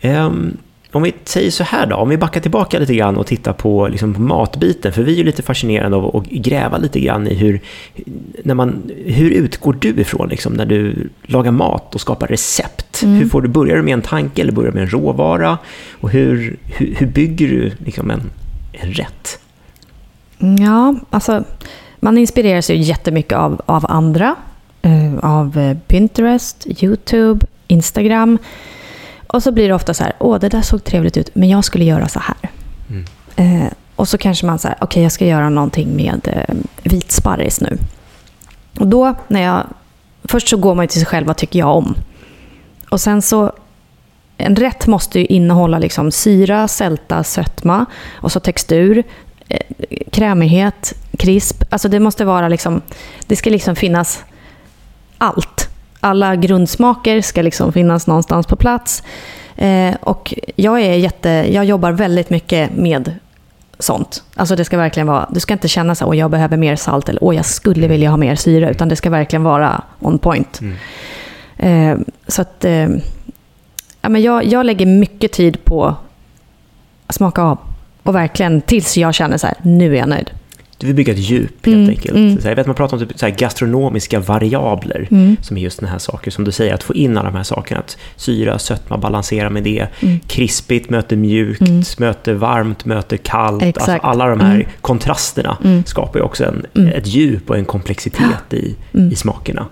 [0.01, 0.57] Ehm,
[0.91, 3.87] om vi säger så här då, om vi backar tillbaka lite grann och tittar på,
[3.87, 7.33] liksom, på matbiten, för vi är ju lite fascinerade av att gräva lite grann i
[7.33, 7.61] hur,
[8.43, 13.03] när man, hur utgår du ifrån liksom, när du lagar mat och skapar recept?
[13.03, 13.15] Mm.
[13.15, 15.57] Hur får du, börjar du med en tanke eller börjar du med en råvara?
[15.91, 18.21] Och hur, hur, hur bygger du liksom, en,
[18.71, 19.39] en rätt?
[20.59, 21.43] Ja, alltså
[21.99, 24.35] man inspireras ju jättemycket av, av andra.
[24.87, 28.37] Eh, av eh, Pinterest, YouTube, Instagram.
[29.27, 31.65] Och så blir det ofta så här, åh det där såg trevligt ut, men jag
[31.65, 32.49] skulle göra så här.
[32.89, 33.05] Mm.
[33.35, 37.77] Eh, och så kanske man säger, okej jag ska göra någonting med eh, vitsparris nu.
[38.79, 39.63] Och då när jag,
[40.23, 41.95] först så går man till sig själv, vad tycker jag om?
[42.89, 43.51] Och sen så,
[44.37, 49.03] en rätt måste ju innehålla liksom syra, sälta, sötma och så textur,
[49.47, 49.59] eh,
[50.11, 51.63] krämighet, krisp.
[51.69, 52.81] Alltså det måste vara liksom,
[53.27, 54.23] det ska liksom finnas
[55.17, 55.69] allt.
[55.99, 59.03] Alla grundsmaker ska liksom finnas någonstans på plats.
[59.55, 63.13] Eh, och jag, är jätte, jag jobbar väldigt mycket med
[63.79, 64.23] sånt.
[64.35, 67.09] Alltså det ska verkligen vara, du ska inte känna så att jag behöver mer salt
[67.09, 70.61] eller åh jag skulle vilja ha mer syra, utan det ska verkligen vara on point.
[70.61, 70.77] Mm.
[71.57, 72.87] Eh, så att eh,
[74.01, 75.95] ja, men jag, jag lägger mycket tid på
[77.07, 77.59] att smaka av.
[78.03, 80.31] Och verkligen tills jag känner så här, nu är jag nöjd.
[80.79, 82.15] Du vill bygga ett djup helt Mm, enkelt.
[82.15, 82.41] mm.
[82.41, 85.07] Så jag vet man pratar om typ så här gastronomiska variabler.
[85.11, 85.37] Mm.
[85.41, 87.43] som är just den här saker som du säger, att få in alla de här
[87.43, 87.79] sakerna.
[87.79, 89.87] Att syra, sötma, balansera med det.
[89.99, 90.19] Mm.
[90.27, 91.83] Krispigt möter mjukt, Mm.
[91.97, 93.63] möter varmt, möter kallt.
[93.63, 94.67] Alltså alla de här Mm.
[94.81, 98.75] kontrasterna skapar ju också en, ett djup och en komplexitet i,
[99.11, 99.65] i smakerna.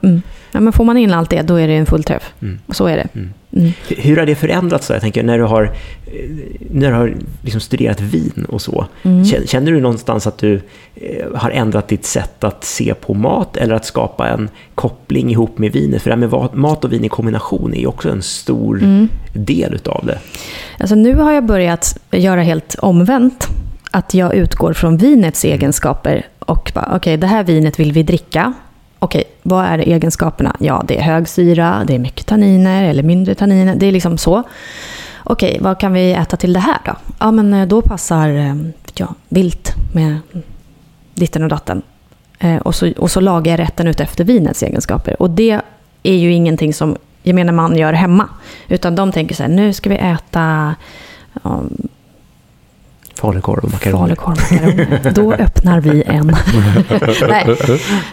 [0.55, 0.61] Mm.
[0.63, 2.33] Ja, men får man in allt det, då är det en fullträff.
[2.41, 2.59] Mm.
[2.65, 3.07] Och så är det.
[3.13, 3.33] Mm.
[3.53, 3.71] Mm.
[3.89, 4.93] Hur- har det förändrats då?
[4.93, 5.63] Jag tänker när du har,
[6.05, 6.29] eh,
[6.71, 8.85] när du har liksom studerat vin och så.
[9.03, 9.23] Mm.
[9.23, 10.61] Kä- Känner du någonstans att du
[10.95, 15.57] eh, har ändrat ditt sätt att se på mat eller att skapa en koppling ihop
[15.57, 16.01] med vinet?
[16.01, 19.09] För det här med mat och vin i kombination är ju också en stor Mm.
[19.33, 20.19] del utav det.
[20.79, 23.47] Alltså nu har jag börjat göra helt omvänt.
[23.91, 28.53] Att jag utgår från vinets egenskaper och bara, okej, det här vinet vill vi dricka.
[28.99, 30.55] Okej, vad är egenskaperna?
[30.59, 33.75] Ja, det är hög syra, det är mycket tanniner eller mindre tanniner.
[33.75, 34.43] Det är liksom så.
[35.23, 36.95] Okej, vad kan vi äta till det här då?
[37.19, 38.55] Ja, men eh, då passar eh,
[38.95, 40.17] ja, vilt med
[41.13, 41.81] ditten och datten.
[42.39, 45.21] Eh, och, så, och så lagar jag rätten ut efter vinets egenskaper.
[45.21, 45.61] Och det
[46.03, 48.29] är ju ingenting som gemene man gör hemma.
[48.67, 50.75] Utan de tänker så här, nu ska vi äta
[51.43, 51.63] ja,
[53.19, 53.99] Falukorv och makaroner.
[54.15, 55.11] Falukorv och makaroner.
[55.15, 56.27] Då öppnar vi en.
[57.29, 57.47] Nej.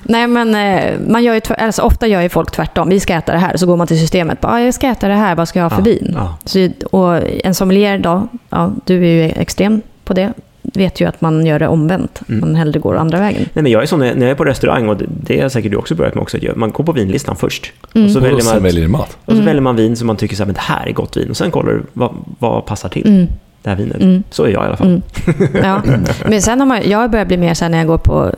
[0.03, 2.89] Nej, men eh, man gör ju, alltså, ofta gör ju folk tvärtom.
[2.89, 3.57] Vi ska äta det här.
[3.57, 4.41] Så går man till systemet.
[4.41, 5.35] Bara, "Ah, jag ska äta det här.
[5.35, 6.13] Vad ska jag ha för Ja, vin?
[6.17, 6.37] ja.
[6.45, 10.33] Så, och en sommelier då, ja, du är ju extrem på det.
[10.75, 12.21] Vet ju att man gör det omvänt.
[12.29, 12.41] Mm.
[12.41, 13.43] Man hellre går andra vägen.
[13.55, 15.71] Nej, men jag är sån när när jag är på restaurang, och det- har säkert
[15.71, 16.57] du också börjat med också, att göra.
[16.57, 17.73] man går på vinlistan först.
[17.95, 18.07] Mm.
[18.07, 19.17] Och så, väljer Och man, väljer mat.
[19.25, 21.17] och så väljer man vin som man tycker så här, men det här är gott
[21.17, 21.31] vin.
[21.31, 23.27] Och sen kollar du vad, vad passar till Mm.
[23.63, 24.01] Det här vinet.
[24.01, 24.23] Mm.
[24.31, 24.87] Så är jag i alla fall.
[24.87, 25.03] Mm.
[25.65, 25.83] Ja.
[26.27, 28.31] Men sen har man, jag börjar bli mer så när jag går på,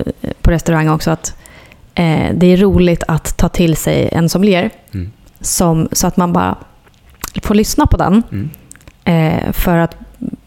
[0.42, 1.37] på restaurang också att
[1.94, 5.10] eh, det är roligt att ta till sig en sommelier Mm.
[5.40, 6.54] som, så att man bara
[7.42, 8.50] får lyssna på den Mm.
[9.04, 9.96] eh, för att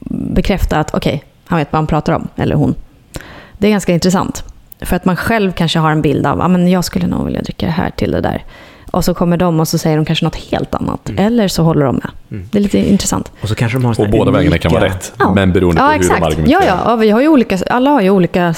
[0.09, 2.75] bekräfta att okej, han vet vad han pratar om, eller hon.
[3.57, 4.43] Det är ganska intressant.
[4.81, 7.41] För att man själv kanske har en bild av att men jag skulle nog vilja
[7.41, 8.43] dricka det här till det där.
[8.91, 11.09] Och så kommer de och så säger de kanske något helt annat.
[11.09, 11.25] Mm.
[11.25, 12.09] Eller så håller de med.
[12.31, 12.45] Mm.
[12.51, 13.31] Det är lite intressant.
[13.41, 15.13] Och så kanske de har Och båda vägarna kan vara rätt.
[15.19, 15.33] Ja.
[15.33, 16.61] Men beroende på Ja, hur de argumenterar.
[16.61, 18.53] Ja, ja, ja, vi har ju olika, alla har ju olika...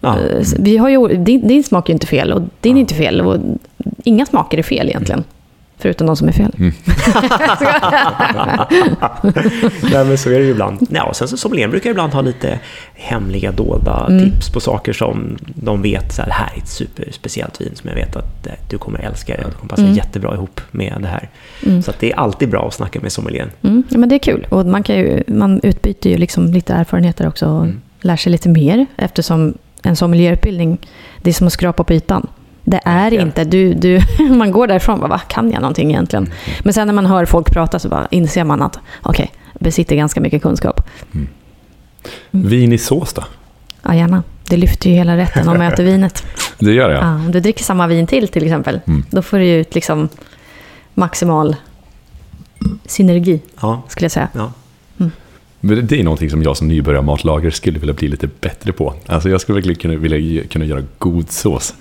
[0.00, 0.18] Ja.
[0.18, 2.94] eh, Vi har ju, din, din smak är ju inte fel och din är inte
[2.94, 3.20] fel.
[3.20, 3.36] Och
[4.04, 5.24] inga smaker är fel egentligen.
[5.84, 6.52] Förutom de som är fel.
[6.58, 6.72] Mm.
[9.92, 10.86] Nej, men så är det ju ibland.
[10.90, 12.58] Ja, och sen så sommelieren brukar ibland ha lite
[12.94, 14.30] hemliga, dolda Mm.
[14.30, 17.88] tips på saker som de vet, så här, det här är ett superspeciellt vin som
[17.88, 19.94] jag vet att eh, du kommer älska det och det kommer passa Mm.
[19.94, 21.28] jättebra ihop med det här.
[21.66, 21.82] Mm.
[21.82, 23.50] Så att det är alltid bra att snacka med sommelieren.
[23.62, 24.46] Mm, ja, men det är kul.
[24.50, 27.80] Och man, kan ju, man utbyter ju liksom lite erfarenheter också och Mm.
[28.00, 28.86] lär sig lite mer.
[28.96, 30.78] Eftersom en sommelierutbildning,
[31.22, 32.26] det är som att skrapa på ytan.
[32.64, 33.26] Det är Verkligen.
[33.26, 34.00] inte, du, du,
[34.30, 36.24] man går därifrån och bara, vad kan jag någonting egentligen?
[36.24, 36.36] Mm.
[36.64, 39.96] Men sen när man hör folk prata så bara inser man att, okej, jag besitter
[39.96, 40.88] ganska mycket kunskap.
[42.30, 43.24] Vin i sås då?
[43.82, 44.22] Ja, gärna.
[44.48, 46.24] Det lyfter ju hela rätten om man äter vinet.
[46.58, 47.02] Det gör jag.
[47.02, 49.04] Ja, om du dricker samma vin till till exempel, Mm.
[49.10, 50.08] då får du ju ut liksom
[50.94, 51.56] maximal
[52.86, 54.28] synergi, Ja, skulle jag säga.
[54.32, 54.52] ja.
[55.60, 58.94] Men Det är någonting som jag som nybörjarmatlagare skulle vilja bli lite bättre på.
[59.06, 61.74] Alltså jag skulle verkligen kunna, vilja kunna göra god sås.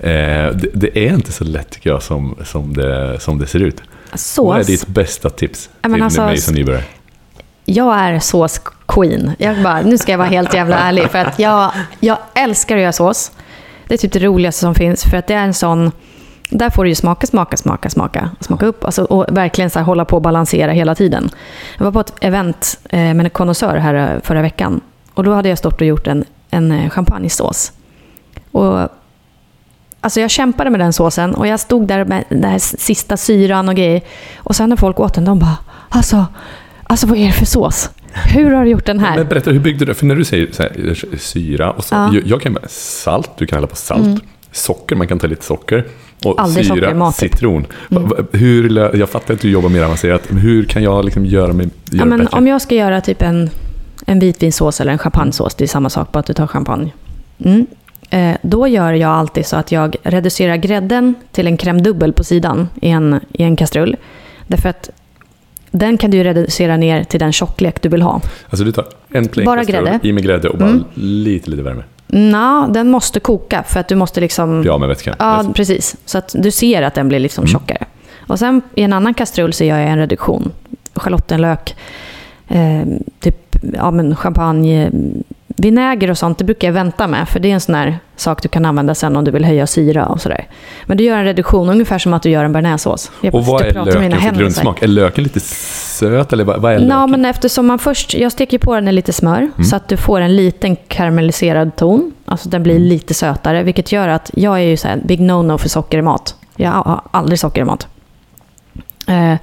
[0.00, 0.08] Eh,
[0.54, 3.82] det, det är inte så lätt tycker jag som, som, det, som det ser ut.
[4.10, 4.66] Vad är Sås.
[4.66, 6.84] ditt bästa tips Ja, men till alltså, mig som nybörjare?
[7.64, 9.32] Jag är sås-queen.
[9.38, 11.10] Jag bara, nu ska jag vara helt jävla ärlig.
[11.10, 13.32] För att jag, jag älskar att göra sås.
[13.86, 15.04] Det är typ det roligaste som finns.
[15.04, 15.92] För att det är en sån...
[16.50, 18.30] Där får du ju smaka, smaka, smaka, smaka.
[18.40, 21.30] Smaka upp alltså, och verkligen så här hålla på och balansera hela tiden.
[21.78, 24.80] Jag var på ett event eh, med en konnässör här eh, förra veckan.
[25.14, 27.72] Och då hade jag stått och gjort en, en champagnesås.
[28.52, 28.88] Och
[30.00, 33.68] Alltså jag kämpade med den såsen och jag stod där med den här sista syran
[33.68, 34.00] och grejer.
[34.36, 35.56] Och sen när folk åt den, de bara
[35.88, 36.26] alltså,
[36.84, 37.90] alltså vad är det för sås?
[38.12, 39.16] Hur har du gjort den här?
[39.16, 39.94] Men berätta, hur byggde du det?
[39.94, 42.10] För när du säger här, syra och så, Ja.
[42.14, 44.02] jag, jag kan bara, salt, du kan hälla på salt.
[44.06, 44.20] Mm.
[44.52, 45.84] Socker, man kan ta lite socker.
[46.24, 47.32] Och Aldrig socker syra, mat, typ.
[47.32, 47.66] citron.
[47.88, 51.66] Va- Hur, jag fattar att du jobbar mer avancerat, hur kan jag liksom göra mig
[51.66, 52.38] göra Ja, men bättre?
[52.38, 53.50] om jag ska göra typ en,
[54.06, 56.92] en vitvinsås eller en champagnesås, det är samma sak, bara att du tar champagne.
[57.44, 57.66] Mm.
[58.10, 62.24] Eh, då gör jag alltid så att jag reducerar grädden till en crème dubbel på
[62.24, 63.96] sidan i en, i en kastrull.
[64.46, 64.90] Därför att
[65.70, 68.20] den kan du reducera ner till den tjocklek du vill ha.
[68.50, 69.98] Alltså du tar en plain Bara grädde.
[70.02, 70.84] i med grädde och bara Mm.
[70.94, 71.82] lite, lite värme.
[72.06, 74.62] Nå, den måste koka för att du måste liksom...
[74.66, 75.14] Ja, med vätskan.
[75.18, 75.54] Ja, Yes.
[75.54, 75.96] precis.
[76.04, 77.52] Så att du ser att den blir liksom Mm.
[77.52, 77.84] tjockare.
[78.18, 80.52] Och sen i en annan kastrull så gör jag en reduktion.
[80.94, 81.76] Schalottenlök,
[82.48, 82.82] eh,
[83.20, 84.90] typ ja, men champagne,
[85.58, 87.28] vinäger och sånt, det brukar jag vänta med.
[87.28, 89.66] För det är en sån här sak du kan använda sen om du vill höja
[89.66, 90.46] syra och sådär.
[90.86, 93.10] Men du gör en reduktion ungefär som att du gör en bearnaisesås.
[93.20, 94.82] Jag Och vad är löken för grundsmak?
[94.82, 97.10] Är löken lite söt eller vad, är Ja, löken?
[97.10, 99.64] men eftersom man först, jag steker på den i lite smör Mm.
[99.64, 102.12] så att du får en liten karamelliserad ton.
[102.24, 102.88] Alltså den blir Mm.
[102.88, 106.02] lite sötare, vilket gör att jag är ju så här big no-no för socker i
[106.02, 106.34] mat.
[106.56, 107.86] Jag har aldrig socker i mat.
[109.06, 109.34] Eh,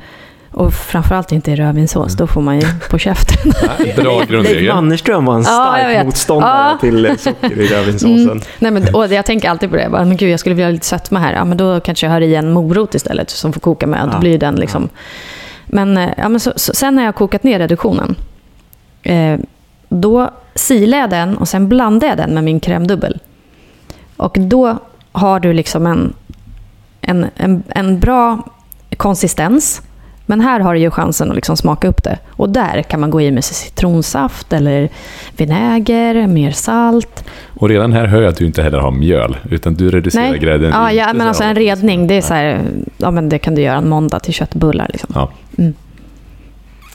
[0.56, 3.52] och framförallt inte i rödvinssås, då får man ju på käften.
[3.62, 4.76] Ja, Bra Leif grundregel.
[4.76, 6.06] Mannerström var en Ja, stark vet.
[6.06, 6.78] motståndare Ja.
[6.82, 8.20] till eh, socker i rödvinssåsen.
[8.30, 8.42] Mm.
[8.60, 10.68] Nej, men, och jag tänker alltid på det, jag bara, men gud jag skulle vilja
[10.68, 11.34] ha lite sötma här.
[11.34, 14.08] Ja, men då kanske jag har i en morot istället som får koka med.
[14.08, 14.20] Då Ja.
[14.20, 14.90] blir ju den liksom.
[15.66, 18.16] Men, eh, ja, men så, så, sen när jag har kokat ner reduktionen,
[19.04, 19.38] eh,
[19.90, 23.20] då silar jag den och sen blandar jag den med min crème dubbel.
[24.18, 24.78] Och då
[25.12, 26.14] har du liksom en,
[27.02, 28.40] en, en, en bra
[28.98, 29.82] konsistens.
[30.26, 32.20] Men här har du ju chansen att liksom smaka upp det.
[32.30, 34.90] Och där kan man gå i med citronsaft eller
[35.38, 37.24] vinäger, mer salt.
[37.54, 40.40] Och redan här hör jag att du inte heller har mjöl, utan du reducerar Nej.
[40.40, 40.72] grädden.
[40.72, 42.62] Ja, ja men alltså en redning, det är så här,
[42.98, 45.10] ja men det kan du göra en måndag till köttbullar liksom.
[45.16, 45.32] Ja.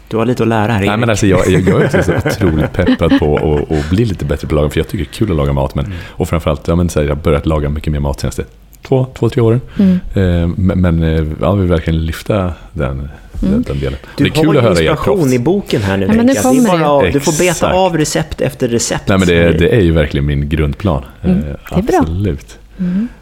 [0.09, 1.01] Du har lite att lära här, Nej, Erik.
[1.01, 4.55] men alltså, jag, jag, jag är så otroligt peppad på att bli lite bättre på
[4.55, 5.75] att laga, för jag tycker det är kul att laga mat.
[5.75, 8.45] Men, Och framförallt, ja, men, så här, jag har börjat laga mycket mer mat senaste
[8.83, 9.61] två, två tre åren.
[9.79, 9.93] Mm.
[10.15, 13.09] Eh, men men eh, ja, vi vill verkligen lyfta den,
[13.41, 13.99] Den, den delen.
[14.17, 16.33] Du det är kul att höra er inspiration i boken här nu, Ja, men nu
[16.35, 16.43] Henrik.
[16.43, 17.11] det är kommer bara, det.
[17.11, 17.75] Du får beta Exakt.
[17.75, 19.09] av recept efter recept.
[19.09, 21.05] Nej, men det, det är ju verkligen min grundplan.
[21.23, 21.99] Mm, Eh, det är bra.
[22.01, 22.59] Absolut.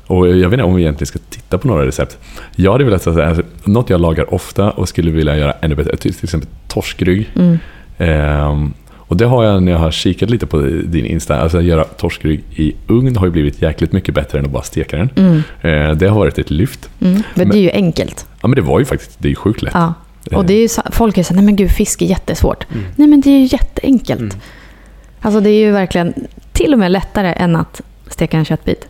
[0.06, 2.18] Och jag vet inte om vi egentligen ska titta på några recept.
[2.56, 5.96] Jag hade velat säga alltså, något jag lagar ofta och skulle vilja göra ännu bättre,
[5.96, 7.30] till till exempel torskrygg.
[7.36, 7.58] Mm.
[9.08, 11.40] Och det har jag när jag har kikat lite på din Insta.
[11.40, 14.62] Alltså att göra torskrygg i ugn har ju blivit jäkligt mycket bättre än att bara
[14.62, 15.10] steka den.
[15.16, 15.42] Mm.
[15.90, 16.90] Eh, det har varit ett lyft.
[17.00, 17.22] Mm.
[17.34, 18.26] Men det är ju enkelt.
[18.40, 19.74] Ja men det var ju faktiskt, det är ju sjukt lätt.
[19.74, 19.94] Ja.
[20.36, 22.64] Och det är ju, så- folk är så nej men gud, fisk är jättesvårt.
[22.96, 24.20] Nej men det är ju jätteenkelt.
[24.20, 24.36] Mm.
[25.20, 26.14] Alltså det är ju verkligen
[26.52, 28.88] till och med lättare än att steka en köttbit.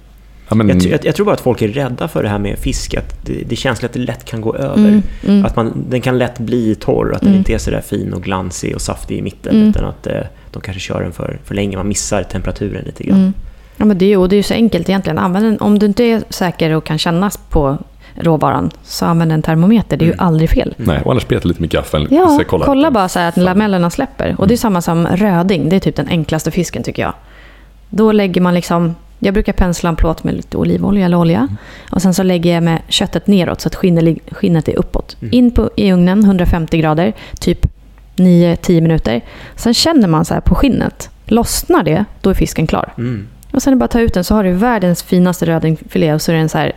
[0.49, 2.59] Ja, men, Jag, jag, jag tror bara att folk är rädda för det här med
[2.59, 4.89] fisk, att det, det känns att det lätt kan gå över.
[4.89, 5.45] Mm, mm.
[5.45, 7.39] Att man, den kan lätt bli torr, att den Mm.
[7.39, 9.57] inte är så där fin och glansig och saftig i mitten.
[9.57, 9.69] Mm.
[9.69, 13.19] Utan att eh, de kanske kör den för, för länge, man missar temperaturen lite grann.
[13.19, 13.33] Mm.
[13.77, 15.19] Ja, men det, är ju, och det är ju så enkelt egentligen.
[15.19, 17.79] Använd en, om du inte är säker och kan kännas på
[18.15, 19.97] råvaran, så använd en termometer.
[19.97, 20.27] Det är ju Mm.
[20.27, 20.75] aldrig fel.
[20.77, 22.07] Nej, och annars peta lite med gaffeln.
[22.11, 24.35] Ja, Så kolla, bara så här att lamellerna släpper.
[24.39, 25.69] Och det är samma som röding.
[25.69, 27.13] Det är typ den enklaste fisken tycker jag.
[27.91, 28.95] Då lägger man liksom...
[29.19, 31.49] Jag brukar pensla en plåt med lite olivolja eller olja.
[31.91, 35.17] Och sen så lägger jag med köttet neråt så att skinnet är uppåt.
[35.21, 35.35] Mm.
[35.35, 37.67] In på, i ugnen, 150 grader, typ
[38.17, 39.21] 9-10 minuter.
[39.57, 41.11] Sen känner man så här på skinnet.
[41.25, 42.93] Lossnar det, då är fisken klar.
[42.99, 43.27] Mm.
[43.51, 46.15] Och sen är det bara att ta ut den så har du världens finaste rödingfilé
[46.15, 46.73] och så är den så här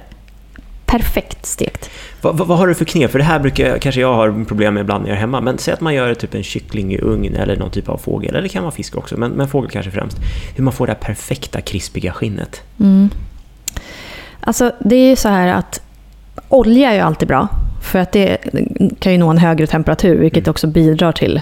[0.92, 1.90] perfekt stekt.
[2.22, 3.12] Vad, vad, vad har du för knep?
[3.12, 5.42] För det här brukar kanske jag har problem med ibland när jag är hemma.
[5.42, 8.30] Men säg att man gör typ en kyckling i ugn eller någon typ av fågel.
[8.30, 10.18] Eller det kan vara fisk också, men, men fågel kanske främst.
[10.56, 12.62] Hur man får det här perfekta krispiga skinnet.
[12.80, 13.10] Mm.
[14.40, 15.82] Alltså det är ju så här att
[16.50, 17.48] olja är ju alltid bra.
[17.82, 18.38] För att det
[19.00, 21.42] kan ju nå en högre temperatur vilket också bidrar till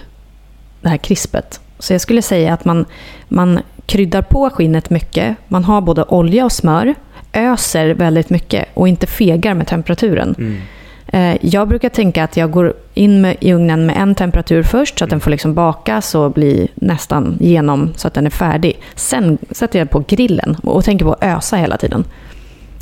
[0.82, 1.60] det här krispet.
[1.80, 2.86] Så jag skulle säga att man,
[3.28, 5.36] man kryddar på skinnet mycket.
[5.48, 6.96] Man har både olja och smör.
[7.34, 10.36] Öser väldigt mycket och inte fegar med temperaturen.
[10.38, 10.62] Mm.
[11.08, 15.00] Eh, Jag brukar tänka att jag går in med, i ugnen med en temperatur först
[15.00, 18.80] så att den får liksom bakas och bli nästan genom så att den är färdig.
[18.96, 22.04] Sen sätter jag på grillen och tänker på att ösa hela tiden.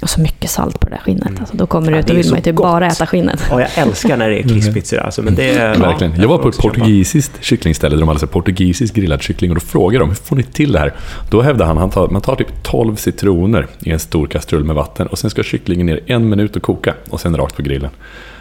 [0.08, 1.40] Och så mycket salt på det där skinnet.
[1.40, 3.44] Alltså, då kommer det Ja, ut och är vill man ju typ bara äta skinnet.
[3.50, 5.04] Ja, jag älskar när det är krispigt sådär.
[5.04, 6.22] Alltså, men det är, ja, Verkligen.
[6.22, 9.60] Jag var på ett portugisiskt kycklingställe där de hade så portugisisk grillad kyckling och då
[9.62, 10.94] frågade de hur får ni till det här?
[11.30, 15.08] Då hävdade han att man tar typ 12 citroner i en stor kastrull med vatten
[15.08, 17.90] och sen ska kycklingen ner en minut och koka och sen rakt på grillen.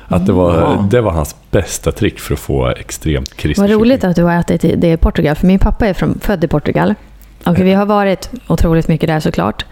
[0.08, 0.88] Att det var, Mm.
[0.88, 4.10] det var hans bästa trick för att få extremt krispig Vad roligt kyckling.
[4.10, 5.36] att du har ätit det i Portugal.
[5.36, 6.94] För min pappa är från, född i Portugal.
[7.44, 9.64] Och vi har varit otroligt mycket där såklart.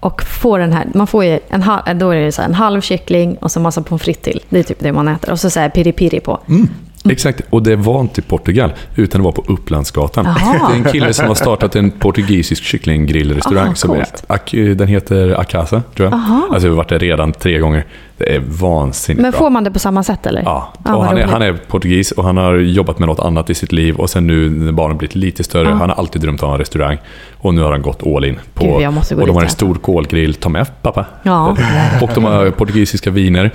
[0.00, 2.80] Och får den här, man får ju en, halv, då är det så en halv
[2.80, 4.40] kyckling och så massa pommes frites till.
[4.48, 5.30] Det är typ det man äter.
[5.30, 6.40] Och så, så här piri-piri på.
[6.48, 6.68] Mm.
[7.10, 10.24] Exakt, och det var inte i Portugal, utan det var på Upplandsgatan.
[10.24, 10.68] Jaha.
[10.68, 13.66] Det är en kille som har startat en portugisisk kycklinggrillrestaurang.
[13.66, 16.14] Aha, som är, den heter Acasa, tror jag.
[16.14, 16.48] Aha.
[16.52, 17.86] Alltså, vi har varit där redan tre gånger.
[18.18, 19.38] Det är vansinnigt Men bra.
[19.38, 20.42] får man det på samma sätt eller?
[20.44, 23.50] Ja, och vad han, är, han är portugis och han har jobbat med något annat
[23.50, 25.74] i sitt liv och sen nu när barnen blivit lite större, Ja.
[25.74, 26.98] han har alltid drömt om en restaurang
[27.38, 28.38] och nu har han gått all in.
[28.54, 31.06] På, Gud, jag måste gå och de har en stor kolgrill, ta med pappa.
[31.22, 31.56] Ja.
[32.02, 33.50] Och de har portugisiska viner.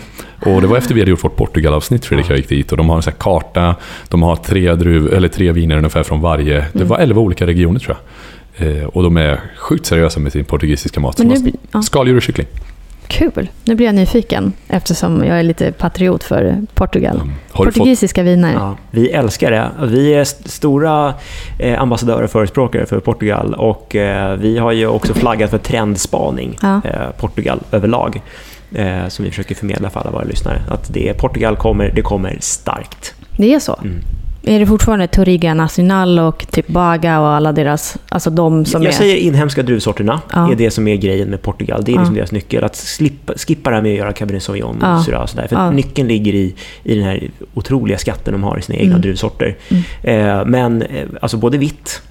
[0.45, 2.71] Och det var efter vi hade gjort vårt Portugal-avsnitt, Fredrik jag gick dit.
[2.71, 3.75] Och de har en sån här karta,
[4.09, 6.57] de har tre, druv, eller tre viner ungefär från varje.
[6.57, 6.67] Mm.
[6.73, 8.01] Det var elva olika regioner tror jag.
[8.67, 11.17] Eh, och de är sjukt seriösa med sin portugisiska mat.
[11.17, 11.81] Men nu ja.
[11.81, 12.47] Skaldjur och kyckling.
[13.11, 13.49] Kul.
[13.65, 17.15] Nu blir jag nyfiken eftersom jag är lite patriot för Portugal.
[17.15, 17.27] Mm.
[17.27, 18.53] Du fått Portugisiska viner.
[18.53, 19.69] Ja, vi älskar det.
[19.87, 21.13] Vi är st- stora
[21.59, 26.57] eh, ambassadörer och förespråkare för Portugal och eh, vi har ju också flaggat för trendspaning,
[26.61, 26.81] Ja.
[26.85, 28.21] eh, Portugal överlag,
[29.07, 30.61] som vi försöker förmedla för alla våra lyssnare.
[30.69, 33.13] Att det Portugal kommer, det kommer starkt.
[33.37, 33.75] Det är så.
[33.83, 34.01] Mm.
[34.43, 38.93] Är det fortfarande Toriga Nacional och typ Baga och alla deras, alltså de som Jag
[38.93, 38.97] är...
[38.97, 40.51] säger inhemska druvsorterna Ja.
[40.51, 41.83] är det som är grejen med Portugal.
[41.85, 42.19] Det är liksom Ja.
[42.19, 42.63] deras nyckel.
[42.63, 44.97] Att slippa, skippa det här med att göra Cabernet Sauvignon Ja.
[44.97, 45.47] och Syrah och sådär.
[45.47, 45.71] För Ja.
[45.71, 49.01] nyckeln ligger i, i den här otroliga skatten de har i sina egna Mm.
[49.01, 49.55] druvsorter.
[50.03, 52.01] Eh, men eh, alltså både vitt,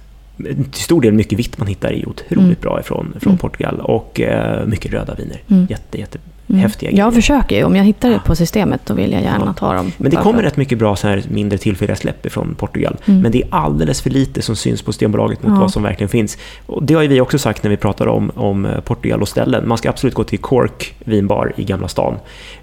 [0.72, 2.56] till stor del mycket vitt man hittar är otroligt Mm.
[2.60, 3.38] bra ifrån, från Mm.
[3.38, 3.80] Portugal.
[3.80, 5.42] Och eh, mycket röda viner.
[5.50, 5.66] Mm.
[5.70, 6.18] Jätte, jätte
[6.50, 6.62] Mm.
[6.62, 7.10] häftiga Jag grejer.
[7.10, 7.64] försöker ju.
[7.64, 9.52] Om jag hittar det på systemet då vill jag gärna Ja.
[9.52, 9.92] ta dem.
[9.98, 12.96] Men det kommer rätt mycket bra så här mindre tillfälliga släpp ifrån Portugal.
[13.04, 13.20] Mm.
[13.20, 15.60] Men det är alldeles för lite som syns på Systembolaget mot Ja.
[15.60, 16.38] vad som verkligen finns.
[16.66, 19.28] Och det har ju vi också sagt när vi pratar om, om eh, Portugal och
[19.28, 19.68] ställen.
[19.68, 22.14] Man ska absolut gå till Cork vinbar i Gamla stan.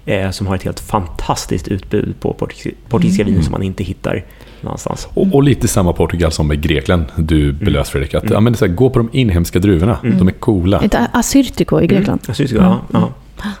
[0.06, 3.32] Eh, som har ett helt fantastiskt utbud på portugis- portugisiska Mm.
[3.34, 4.24] viner som man inte hittar
[4.60, 5.08] någonstans.
[5.14, 8.14] Och, och lite samma Portugal som med Grekland du belöst Fredrik.
[8.14, 8.34] Att, Mm.
[8.34, 10.80] ja, men det är så här, gå på de inhemska druvorna, de är coola.
[10.80, 12.20] Ett Assyrtiko i Grekland.
[12.26, 13.08] Jag syns, ja, ja.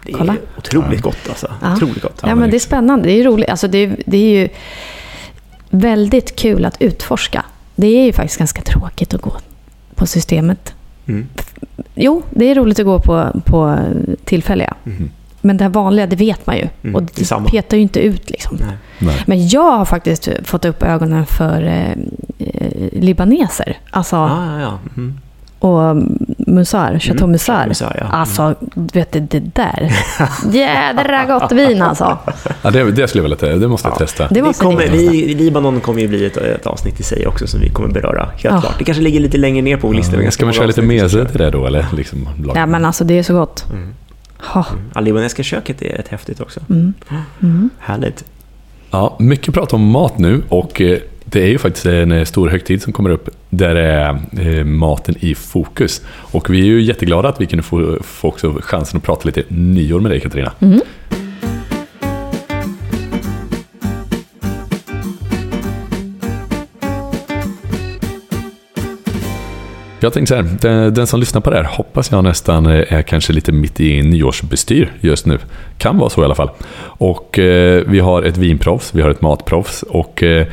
[0.04, 0.36] Det är Kolla.
[0.58, 1.52] otroligt gott alltså.
[1.62, 1.74] Ja.
[1.76, 2.20] Otroligt gott.
[2.22, 3.04] Ja, men det är spännande.
[3.08, 3.48] Det är ju roligt.
[3.48, 4.48] Alltså, det, är, det är ju
[5.70, 7.44] väldigt kul att utforska.
[7.74, 9.32] Det är ju faktiskt ganska tråkigt att gå
[9.94, 10.74] på systemet.
[11.06, 11.26] Mm.
[11.94, 13.78] Jo, det är roligt att gå på, på
[14.24, 14.74] tillfälliga.
[14.86, 15.10] Mm.
[15.40, 16.68] Men det vanliga, det vet man ju.
[16.82, 17.48] Mm, och det är det samma.
[17.48, 18.56] petar ju inte ut liksom.
[18.60, 18.76] Nej.
[18.98, 19.22] Nej.
[19.26, 21.90] Men jag har faktiskt fått upp ögonen för eh,
[22.38, 23.78] eh, libaneser.
[23.90, 24.78] Alltså, Ah, ja, ja.
[24.96, 25.20] Mm.
[25.58, 25.96] Och
[26.38, 27.66] Musar, Chateau Mm, Musar.
[27.68, 28.04] Musar, ja.
[28.06, 28.14] Mm.
[28.20, 29.92] Alltså, vet du, det där.
[30.52, 32.18] Jädra gott vin alltså.
[32.62, 33.56] Ja, det, det skulle jag vilja testa.
[33.56, 34.28] Det måste jag testa.
[34.28, 37.46] Det Vi måste kommer, vi, Libanon kommer ju bli ett, ett avsnitt i sig också
[37.46, 38.60] som vi kommer beröra, helt Ja.
[38.60, 38.74] klart.
[38.78, 40.10] Det kanske ligger lite längre ner på vår lista.
[40.10, 41.66] Vi har Ja, ganska ska man köra lite mese till det då?
[41.66, 42.28] Eller liksom?
[42.54, 43.66] Ja, men alltså det är så gott.
[43.72, 43.94] Mm.
[44.38, 44.66] Ha.
[44.94, 46.60] Ja, libanesiska köket är rätt häftigt också.
[46.70, 46.94] Mm.
[47.42, 47.70] Mm.
[47.78, 48.24] Härligt.
[48.90, 50.98] Ja, mycket prat om mat nu och eh,
[51.30, 54.18] det är ju faktiskt en eh, stor högtid som kommer upp där det är
[54.58, 56.02] eh, maten i fokus.
[56.08, 59.42] Och vi är ju jätteglada att vi kunde få, få också chansen att prata lite
[59.48, 60.52] nyår med dig Katarina.
[60.60, 60.80] Mm.
[70.00, 72.92] Jag tänkte så här, den, den som lyssnar på det här hoppas jag nästan eh,
[72.92, 75.38] är kanske lite mitt i nyårsbestyr just nu.
[75.78, 76.50] Kan vara så i alla fall.
[76.80, 80.46] Och eh, vi har ett vinproffs, vi har ett matproffs och eh,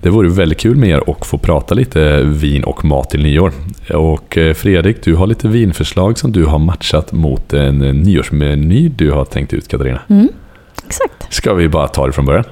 [0.00, 3.52] det vore väldigt kul med er att få prata lite vin och mat till nyår.
[3.94, 8.88] Och eh, Fredrik, du har lite vinförslag som du har matchat mot en eh, nyårsmeny
[8.88, 10.00] du har tänkt ut Katarina.
[10.08, 10.28] Mm.
[10.86, 11.32] Exakt.
[11.34, 12.44] Ska vi bara ta det från början?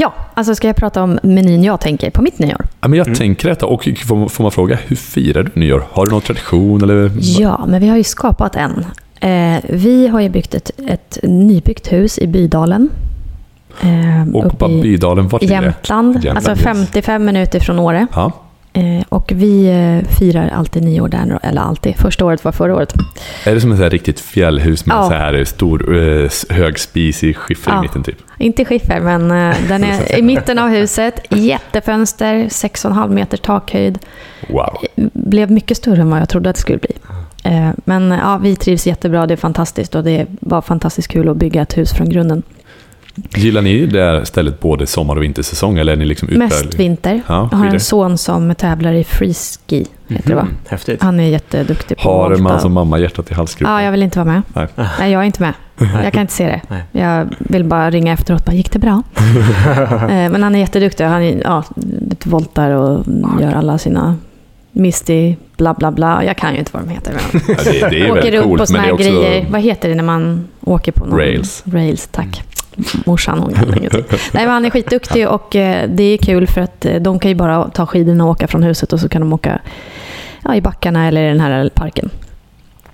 [0.00, 2.66] Ja, alltså ska jag prata om menyn jag tänker på mitt nyår?
[2.80, 3.18] Ja, men jag Mm.
[3.18, 5.84] tänker detta och får, man fråga, hur firar du nyår?
[5.92, 7.10] Har du någon tradition eller?
[7.20, 8.84] Ja, men vi har ju skapat en.
[9.20, 12.88] Eh, vi har ju byggt ett, ett nybyggt hus i Bydalen.
[13.80, 15.64] Eh, Och i Bydalen, vart ligger det?
[15.66, 16.14] Jämtland.
[16.14, 16.60] Jämtland, Alltså yes.
[16.60, 18.06] 55 minuter från Åre.
[18.14, 18.32] Ja.
[18.72, 21.96] Eh, och vi eh, firar alltid nyår där, eller alltid.
[21.96, 22.94] Första året var förra året.
[23.46, 25.08] Är det som ett riktigt fjällhus med Ja.
[25.08, 27.78] så här stor eh, s- hög spisig skiffer Ja.
[27.78, 28.18] i mitten typ?
[28.38, 29.28] Inte skiffer, men
[29.68, 31.20] den är i mitten av huset.
[31.30, 33.98] Jättefönster, 6,5 meters takhöjd.
[34.48, 34.76] Wow.
[35.12, 36.92] Blev mycket större än vad jag trodde att det skulle bli.
[37.84, 41.62] Men ja, vi trivs jättebra, det är fantastiskt och det var fantastiskt kul att bygga
[41.62, 42.42] ett hus från grunden.
[43.34, 47.22] Gillar ni det här stället både sommar och vintersäsong eller är ni liksom Mest vinter.
[47.26, 50.42] Ja, Jag har en son som tävlar i freeski, heter va?
[50.42, 51.02] Mhm, Häftigt.
[51.02, 53.74] Han är jätteduktig på Har man som mamma hjärtat i halsgropen?
[53.74, 54.42] Ja, jag vill inte vara med.
[54.54, 54.66] Nej.
[54.98, 55.52] Nej, jag är inte med.
[56.04, 56.60] Jag kan inte se det.
[56.68, 56.82] Nej.
[56.92, 59.02] Jag vill bara ringa efteråt bara, gick det bra?
[60.08, 61.04] Eh, Men han är jätteduktig.
[61.04, 61.64] Han är, ja,
[62.24, 63.04] voltar och
[63.40, 64.16] gör alla sina
[64.72, 66.24] Misty, bla bla bla.
[66.24, 67.12] Jag kan ju inte vad de heter.
[67.32, 69.12] Men Ja, det, det är åker väldigt upp på coolt, såna men det är här
[69.12, 69.20] också...
[69.28, 69.46] grejer.
[69.50, 71.18] Vad heter det när man åker på någon?
[71.18, 71.62] Rails.
[71.66, 72.42] Rails, tack.
[73.06, 74.04] Morsan, hon kan ingenting.
[74.10, 77.28] Nej, men han är skitduktig och eh, det är kul för att eh, de kan
[77.28, 79.58] ju bara ta skidorna och åka från huset och så kan de åka
[80.44, 82.10] ja, i backarna eller i den här parken.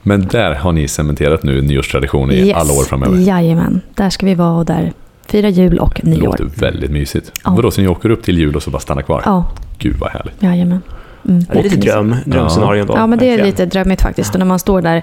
[0.03, 3.19] Men där har ni cementerat nu nyårstradition i alla år framöver.
[3.19, 4.93] Jajamän, där ska vi vara och där
[5.27, 6.25] fira jul och Det nyår.
[6.25, 7.33] låter väldigt mysigt.
[7.45, 7.51] Ja.
[7.51, 9.23] Vadå, så ni åker upp till jul och så bara stannar kvar?
[9.25, 10.43] Ja, Gud vad härligt.
[10.43, 10.83] jajamän.
[11.29, 11.45] Mm.
[11.49, 12.95] Ja, det är lite dröm, drömscenarion då.
[12.97, 14.35] Ja, men det är lite drömmigt faktiskt.
[14.35, 15.03] Och när man står där,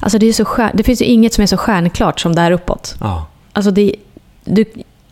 [0.00, 2.50] alltså det, är så stjär, det finns ju inget som är så stjärnklart som där
[2.50, 2.96] uppåt.
[3.00, 3.26] Ja.
[3.52, 3.94] Alltså det,
[4.46, 4.64] du,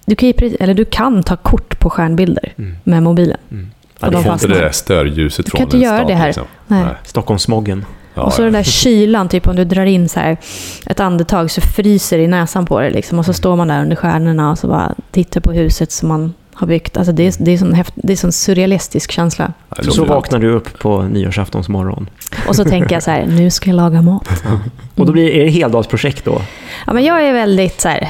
[0.06, 2.76] du, kan eller du kan ta kort på stjärnbilder Mm.
[2.84, 3.38] med mobilen.
[3.50, 3.70] Mm.
[4.00, 6.08] Ja, det Får är inte det där störljuset Du från kan inte en göra stad,
[6.08, 6.26] det här.
[6.26, 6.44] Liksom.
[6.66, 6.84] Nej.
[7.04, 7.84] Stockholmsmoggen.
[8.14, 8.44] Ja, och så ja.
[8.44, 10.36] den där kylan, typ om du drar in så här
[10.86, 12.90] ett andetag så fryser det i näsan på dig.
[12.90, 13.18] Liksom.
[13.18, 16.34] Och så står man där under stjärnorna och så bara tittar på huset som man
[16.54, 16.96] har byggt.
[16.96, 19.52] Alltså det, är, det, är sån häft, det är sån surrealistisk känsla.
[19.82, 22.10] Så, vaknar du upp på nyårsaftons morgon.
[22.48, 24.28] Och så tänker jag så här, nu ska jag laga mat.
[24.94, 26.42] Och då blir är det heldagsprojekt då?
[26.86, 28.08] Ja, men jag är väldigt så här,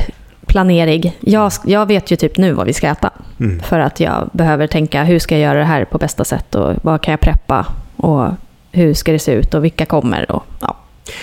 [0.54, 1.12] planerig.
[1.20, 3.10] Jag, jag vet ju typ nu vad vi ska äta.
[3.40, 3.60] Mm.
[3.60, 6.54] För att jag behöver tänka, hur ska jag göra det här på bästa sätt?
[6.54, 7.66] Och vad kan jag preppa?
[7.96, 8.26] Och
[8.72, 9.54] hur ska det se ut?
[9.54, 10.32] Och vilka kommer?
[10.32, 10.76] Och, ja.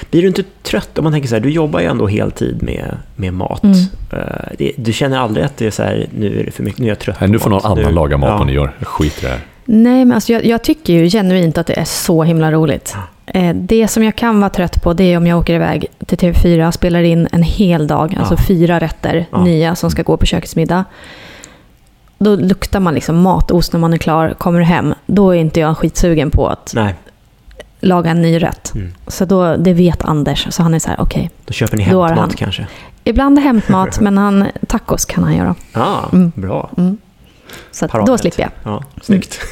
[0.09, 2.97] Blir du inte trött om man tänker så här, du jobbar ju ändå heltid med,
[3.15, 3.63] med mat.
[3.63, 3.77] Mm.
[4.11, 4.17] Eh,
[4.57, 6.85] det, du känner aldrig att det är så här, nu är det för mycket, nu
[6.85, 7.65] är jag trött Nej, nu får någon mat.
[7.65, 8.37] annan Nu- laga mat ja.
[8.37, 8.75] på nyår.
[8.79, 9.39] Jag skiter i det här.
[9.65, 12.95] Nej, men alltså jag, jag tycker ju genuint att det är så himla roligt.
[13.33, 16.17] Eh, det som jag kan vara trött på det är om jag åker iväg till
[16.17, 18.43] TV4 och spelar in en hel dag, alltså Ja.
[18.47, 19.43] fyra rätter Ja.
[19.43, 20.83] nya som ska gå på köksmiddag.
[22.17, 24.93] Då luktar man liksom matost när man är klar, kommer hem.
[25.05, 26.95] Då är inte jag skitsugen på att Nej,
[27.79, 28.71] laga en ny rätt.
[28.75, 28.93] Mm.
[29.07, 31.29] Så då, det vet Anders, så han är så här, okej.
[31.45, 32.67] då köper ni hämtmat han- kanske.
[33.03, 35.55] Ibland hämtmat, men han, tacos kan han göra.
[35.73, 36.31] Ja, Mm.
[36.35, 36.69] bra.
[36.77, 36.97] Mm.
[37.71, 38.51] Så då slipper jag.
[38.63, 39.39] Ja, snyggt.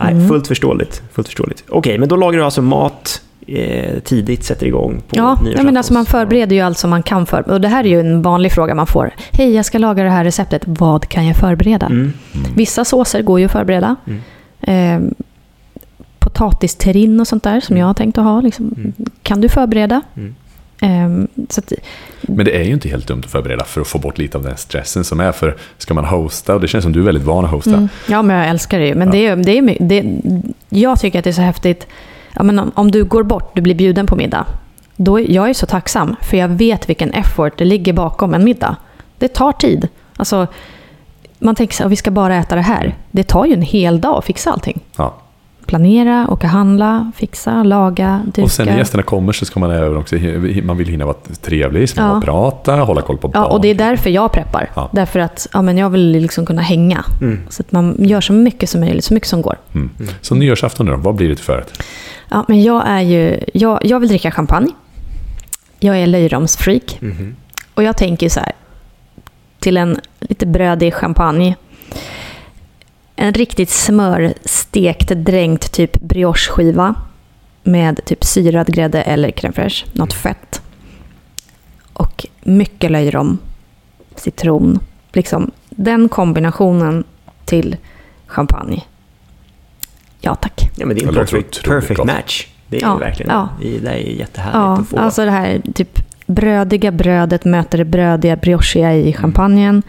[0.00, 0.06] Mm.
[0.06, 0.28] Nej, Mm.
[0.28, 1.02] fullt förståeligt.
[1.12, 1.64] Fullt förståeligt.
[1.68, 5.76] Okej, men då lagar du alltså mat eh, tidigt, sätter igång på Ja, ja men
[5.76, 7.50] alltså man förbereder ju allt som man kan för.
[7.50, 9.10] Och det här är ju en vanlig fråga man får.
[9.32, 10.62] Hej, jag ska laga det här receptet.
[10.66, 11.86] Vad kan jag förbereda?
[11.86, 12.12] Mm.
[12.56, 13.96] Vissa såser går ju att förbereda.
[14.06, 14.20] Mm.
[14.60, 15.10] Eh,
[16.18, 18.40] potatisterrin och sånt där som jag har tänkt att ha.
[18.40, 18.92] Liksom, Mm.
[19.22, 20.00] Kan du förbereda?
[20.80, 21.28] Mm.
[21.36, 21.72] Eh, så att,
[22.22, 24.44] Men det är ju inte helt dumt att förbereda för att få bort lite av
[24.44, 25.32] den stressen som är.
[25.32, 27.70] För ska man hosta, och det känns som du är väldigt van att hosta.
[27.70, 28.94] mm, ja, men jag älskar det ju.
[28.94, 29.12] Men Ja.
[29.12, 30.20] det är, det är, det,
[30.68, 31.86] jag tycker att det är så häftigt.
[32.32, 34.46] Ja, men om, du går bort, du blir bjuden på middag.
[34.96, 38.76] Då, jag är så tacksam, för jag vet vilken effort det ligger bakom en middag.
[39.18, 39.88] Det tar tid.
[40.16, 40.46] Alltså,
[41.38, 42.94] man tänker här, vi ska bara äta det här.
[43.10, 44.80] Det tar ju en hel dag att fixa allting.
[44.96, 45.14] Ja.
[45.66, 48.42] Planera, åka handla, fixa, laga, duka.
[48.42, 50.16] Och sen när gästerna kommer så ska man även också,
[50.62, 52.14] man vill hinna vara trevlig, ska Ja.
[52.14, 52.20] ja.
[52.20, 53.50] prata, hålla koll på Ja, barn.
[53.52, 54.70] och det är därför jag preppar.
[54.74, 54.88] Ja.
[54.92, 57.04] Därför att ja, men jag vill liksom kunna hänga.
[57.48, 59.56] Så att man gör så mycket som möjligt, så mycket som går.
[59.74, 59.90] Mm.
[60.20, 61.82] Så nyårsafton nu då, vad blir det till förrätt?
[62.28, 63.40] Ja, men jag är ju...
[63.54, 64.68] Jag, jag vill dricka champagne.
[65.80, 66.98] Jag är löjromsfreak.
[67.00, 67.36] Mhm.
[67.74, 68.52] Och jag tänker så här.
[69.60, 71.56] Till en lite brödig champagne.
[73.16, 76.94] En riktigt smörstekt, dränkt typ briocheskiva.
[77.62, 79.84] Med typ syrad grädde eller crème fraîche.
[79.92, 80.62] Något fett.
[81.92, 83.38] Och mycket löjrom.
[84.16, 84.78] Citron.
[85.12, 87.04] Liksom den kombinationen
[87.44, 87.76] till
[88.26, 88.82] champagne.
[90.20, 90.70] Ja tack.
[90.76, 92.46] Ja, men det är en perfect, perfect match.
[92.68, 93.48] Det är Ja, verkligen ja.
[93.60, 93.88] det.
[93.88, 94.96] Är jättehärligt Ja, att få.
[94.98, 99.82] alltså det här typ brödiga brödet möter det brödiga briochiga i champagnen.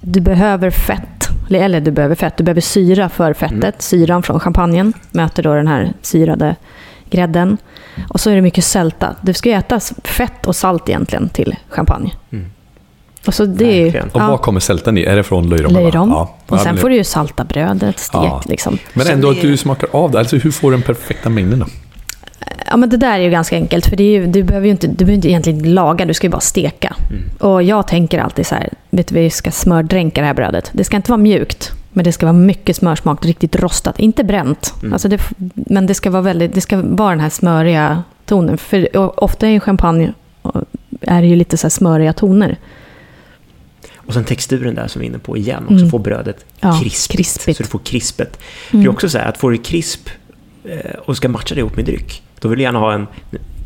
[0.00, 1.28] Du behöver fett,
[1.58, 3.62] eller- du behöver fett, du behöver syra för fettet.
[3.62, 3.72] Mm.
[3.78, 6.56] Syran från champagnen möter då den här syrade
[7.10, 7.56] grädden.
[8.08, 9.16] Och så är det mycket sälta.
[9.20, 12.12] Du ska äta fett och salt egentligen till champagne.
[12.32, 12.46] Mm.
[13.26, 14.02] Och så det är.
[14.12, 15.02] Och ja, var kommer sältan i?
[15.02, 15.72] Är det från löjrom?
[15.72, 16.10] löjrom.
[16.10, 16.34] Ja.
[16.46, 18.24] Och sen får du ju salta brödet stekt.
[18.24, 18.42] Ja.
[18.46, 18.78] Liksom.
[18.94, 20.18] Men ändå att du smakar av det.
[20.18, 21.66] Alltså hur får du den perfekta mängden då?
[22.72, 24.70] Ja, men det där är ju ganska enkelt, för det är ju, du, behöver ju
[24.70, 26.96] inte, du behöver inte egentligen laga, du ska ju bara steka.
[27.38, 30.70] Och jag tänker alltid så här, vet du, vi ska smördränka det här brödet.
[30.72, 33.98] Det ska inte vara mjukt, men det ska vara mycket smörsmak, riktigt rostat.
[33.98, 35.20] Inte bränt, alltså det,
[35.54, 38.58] men det ska, vara väldigt, det ska vara den här smöriga tonen.
[38.58, 38.88] För
[39.24, 40.12] ofta i champagne
[41.00, 42.56] är det ju lite så här smöriga toner.
[43.96, 45.90] Och sen texturen där som vi är inne på igen, också Mm.
[45.90, 47.56] få brödet Ja, krispigt, krispigt.
[47.56, 48.38] Så du får krispet.
[48.70, 48.82] Mm.
[48.82, 50.08] Det är också så här att får du krisp
[50.64, 53.06] eh, och ska matcha det ihop med dryck, då vill du gärna ha en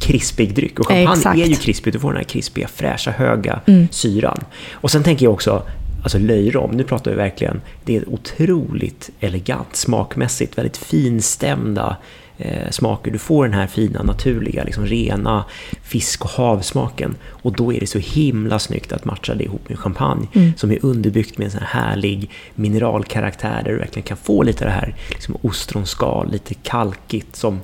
[0.01, 0.79] krispig dryck.
[0.81, 1.39] Och champagne Exakt.
[1.39, 3.89] är ju krispigt, du får den här krispiga, fräscha, höga Mm.
[3.91, 4.39] syran.
[4.73, 5.63] Och sen tänker jag också,
[6.03, 11.97] alltså löjrom, nu pratar vi verkligen, det är otroligt elegant smakmässigt, väldigt finstämda
[12.39, 13.11] eh, smaker.
[13.11, 15.45] Du får den här fina, naturliga, liksom rena
[15.83, 17.15] fisk och havsmaken.
[17.29, 20.53] Och då är det så himla snyggt att matcha det ihop med champagne Mm.
[20.57, 24.65] som är underbyggt med en sån här härlig mineralkaraktär där du verkligen kan få lite
[24.65, 27.61] det här liksom ostronskal, lite kalkigt som,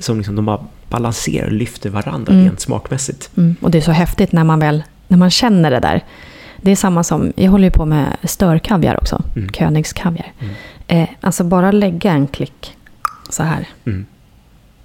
[0.00, 2.44] som liksom de bara balanserar och lyfter varandra Mm.
[2.44, 3.30] rent smakmässigt.
[3.36, 3.56] Mm.
[3.60, 6.04] Och det är så häftigt när man väl när man känner det där.
[6.60, 9.48] Det är samma som, jag håller ju på med störkaviar också, Mm.
[9.52, 10.32] Königs kaviar.
[10.40, 10.54] Mm.
[10.86, 12.76] Eh, alltså bara lägga en klick
[13.30, 13.68] så här.
[13.84, 14.06] Mm.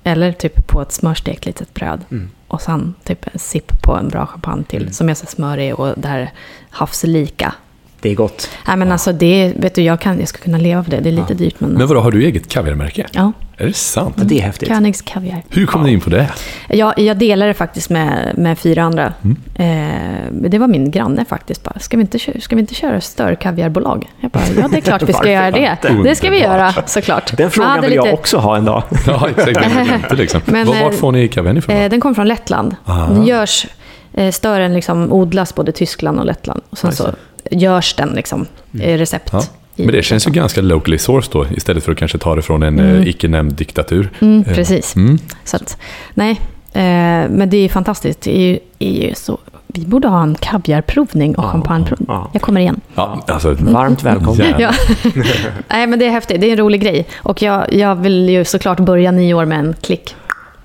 [0.03, 1.99] Eller typ på ett smörstekt litet bröd.
[2.12, 2.30] Mm.
[2.47, 4.82] Och sen typ en sipp på en bra champagne till.
[4.82, 4.93] Mm.
[4.93, 6.32] Som är så smörig och det här
[6.70, 7.53] havslika.
[8.01, 8.49] Det är gott.
[8.68, 10.99] Nej men alltså det, vet du, jag, kan, jag ska kunna leva på det.
[10.99, 11.70] Det är lite dyrt men...
[11.70, 13.08] Men vadå, har du eget kaviarmärke?
[13.12, 14.16] ja, Är det sant?
[14.18, 14.70] Ja, det är häftigt.
[14.70, 15.43] Königs kaviar.
[15.49, 16.30] Hur kom du in på det?
[16.70, 19.14] Jag, jag delar det faktiskt med, med fyra andra.
[19.24, 19.38] Mm.
[19.55, 21.64] Eh, det var min granne faktiskt.
[21.64, 24.10] Bara, ska, vi inte, ska vi inte köra störkaviarbolag?
[24.20, 25.78] Jag bara, ja det är klart vi ska göra det.
[26.03, 27.38] Det ska vi göra såklart.
[27.38, 28.84] Den frågan vill jag lite- också ha en dag.
[29.08, 29.66] Ja, exakt.
[30.03, 30.41] inte liksom.
[30.45, 31.76] Men, Var, eh, vart får ni kaviarn ifrån?
[31.76, 32.76] Eh, den kom från Lettland.
[32.86, 33.05] Ah.
[33.08, 33.68] Den görs,
[34.14, 36.62] eh, stören liksom odlas både i Tyskland och Lettland.
[36.70, 37.10] Och sen så
[37.51, 38.45] görs den liksom,
[38.82, 39.30] eh, recept.
[39.34, 39.43] Ja.
[39.78, 42.63] Men det känns ju ganska locally sourced då, istället för att kanske ta det från
[42.63, 42.95] en Mm.
[43.01, 44.09] eh, icke-nämnd diktatur.
[44.19, 44.95] Mm, Eh, precis.
[44.95, 45.17] Mm.
[45.43, 45.78] Så att,
[46.13, 46.32] nej,
[46.73, 48.21] eh, men det är fantastiskt.
[48.21, 52.07] Det är ju, är ju så, vi borde ha en kaviarprovning och Ja, champagneprovning.
[52.09, 52.30] ja.
[52.34, 52.82] Jag kommer igen.
[52.95, 54.53] Ja, alltså, Varmt välkommen.
[54.59, 54.71] Ja.
[55.69, 56.41] Nej, men det är häftigt.
[56.41, 57.07] Det är en rolig grej.
[57.17, 60.15] Och jag, jag vill ju såklart börja nyår med en klick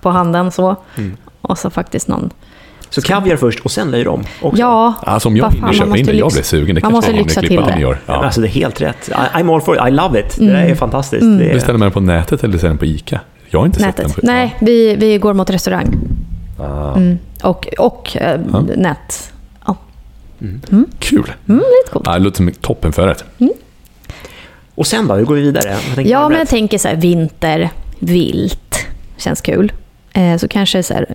[0.00, 0.76] på handen så.
[0.98, 1.16] Mm.
[1.40, 2.30] Och så faktiskt någon...
[2.94, 4.24] Så kaviar först och sen löjrom?
[4.54, 6.74] Ja, Alltså om jag fan, hinner köpa in det, jag blir sugen.
[6.74, 7.80] Det man måste lyxa klippa till det.
[7.80, 7.96] Ja.
[8.06, 8.16] men.
[8.16, 9.08] Alltså det är helt rätt.
[9.08, 9.82] I, I'm all for it.
[9.88, 10.36] I love it.
[10.38, 10.70] Det där Mm.
[10.70, 11.22] är fantastiskt.
[11.22, 11.38] Mm.
[11.38, 13.20] Det är, Beställer man den på nätet eller sen på ICA?
[13.50, 14.22] Jag har inte sett den nätet.
[14.24, 15.94] Nej, vi, vi går mot restaurang.
[16.58, 17.18] Ah, Mm.
[17.42, 18.60] Och, och eh, Ja.
[18.76, 19.32] nät.
[19.66, 19.76] Ja.
[20.98, 21.32] Kul!
[21.48, 22.06] Mm, lite coolt.
[22.06, 23.24] Ja, det låter som toppenförrätt.
[24.74, 25.14] Och sen då?
[25.14, 25.76] Hur går vi vidare?
[26.04, 28.86] Ja, men jag tänker så här, vinter, vilt.
[29.16, 29.72] Känns kul.
[30.12, 31.06] Eh, så kanske så här,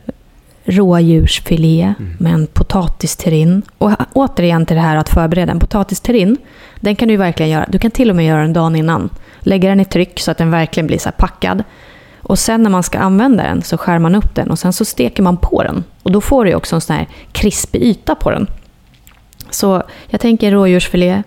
[0.68, 3.62] rådjursfilé med en potatisterrin.
[3.78, 6.38] Och återigen till det här att förbereda en potatisterrin.
[6.80, 7.66] Den kan du verkligen göra.
[7.70, 9.10] Du kan till och med göra den dagen innan.
[9.40, 11.64] Lägga den i tryck så att den verkligen blir så packad.
[12.20, 14.86] Och sen när man ska använda den så skär man upp den och sen så
[14.86, 15.84] steker man på den.
[16.04, 18.48] Och då får du också en sån här krispig yta på den.
[19.50, 21.24] Så jag tänker rådjursfilé,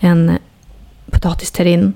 [0.00, 0.38] en
[1.10, 1.92] potatisterrin,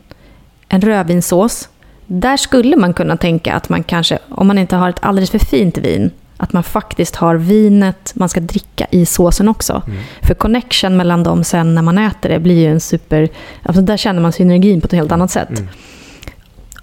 [0.68, 1.68] en rödvinssås.
[2.06, 5.38] Där skulle man kunna tänka att man kanske, om man inte har ett alldeles för
[5.38, 9.82] fint vin, att man faktiskt har vinet man ska dricka i såsen också.
[10.22, 13.28] För connection mellan dem sen när man äter det blir ju en super...
[13.62, 15.51] Alltså där känner man synergin på ett helt annat sätt.
[15.51, 15.68] Mm.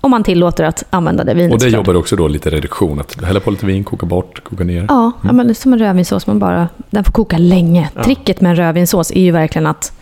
[0.01, 1.53] Om man tillåter att använda det vinet.
[1.53, 1.87] Och det såklart.
[1.87, 4.85] jobbar också då lite reduktion, att hälla på lite vin, koka bort, koka ner.
[4.89, 6.27] Ja, ja men det är som en rödvinssås.
[6.27, 7.89] Man bara, den får koka länge.
[7.95, 8.03] Ja.
[8.03, 9.93] Tricket med en rödvinssås är ju verkligen att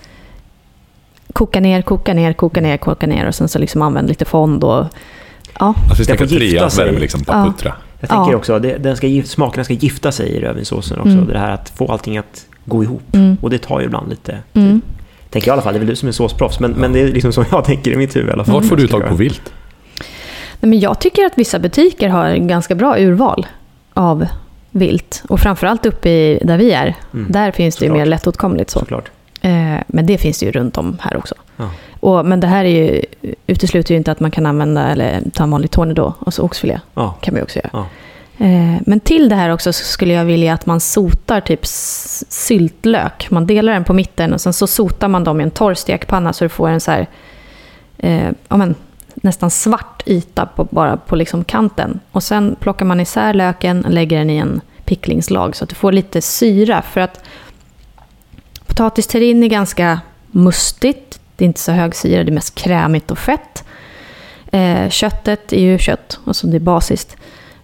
[1.33, 4.63] koka ner, koka ner, koka ner, koka ner och sen så liksom använda lite fond
[4.63, 4.85] och
[5.59, 5.73] ja.
[5.89, 7.45] Alltså vi snackar trea värme liksom, bara Ja.
[7.51, 7.73] puttra.
[7.99, 8.37] Jag tänker Ja.
[8.37, 11.09] också, det, den ska, gift- smakerna ska gifta sig i rödvinssåsen också.
[11.11, 11.27] Mm.
[11.27, 13.15] Det här att få allting att gå ihop.
[13.15, 13.37] Mm.
[13.41, 14.81] Och det tar ju ibland lite Mm.
[15.29, 16.99] Tänker jag i alla fall, det är väl du som är såsproffs, men, men det
[17.01, 18.53] är liksom så jag tänker i mitt huvud i alla fall.
[18.55, 19.53] Vart får du tag på vilt?
[20.59, 23.47] Nej, men jag tycker att vissa butiker har ganska bra urval
[23.93, 24.25] av
[24.71, 25.23] vilt.
[25.29, 26.95] Och framförallt uppe i, där vi är.
[27.13, 27.31] Mm.
[27.31, 28.69] Där finns det ju mer lättåtkomligt.
[28.69, 28.79] Så.
[28.79, 29.11] Såklart.
[29.41, 29.51] Eh,
[29.87, 31.35] men det finns det ju runt om här också.
[31.57, 31.69] Ja.
[31.99, 33.01] Och, men det här är ju,
[33.47, 36.79] utesluter ju inte att man kan använda eller ta en vanlig tourne och så oxfilé.
[36.93, 37.15] Ja.
[37.21, 37.69] kan vi också göra.
[37.73, 37.85] Ja.
[38.45, 43.27] Eh, men till det här också så skulle jag vilja att man sotar typ syltlök.
[43.31, 46.33] Man delar den på mitten och sen så sotar man dem i en torr stekpanna
[46.33, 47.07] så du får en så här,
[47.97, 48.75] eh, ja, men,
[49.15, 51.99] nästan svart yta på, bara på liksom kanten.
[52.11, 55.75] Och sen plockar man isär löken och lägger den i en picklingslag så att du
[55.75, 56.81] får lite syra.
[56.81, 57.23] För att
[58.67, 59.99] potatisterrin är ganska
[60.31, 61.18] mustigt.
[61.39, 63.63] Det är inte så hög syra, det är mest krämigt och fett.
[64.51, 67.17] Eh, köttet är ju kött, alltså det är basiskt.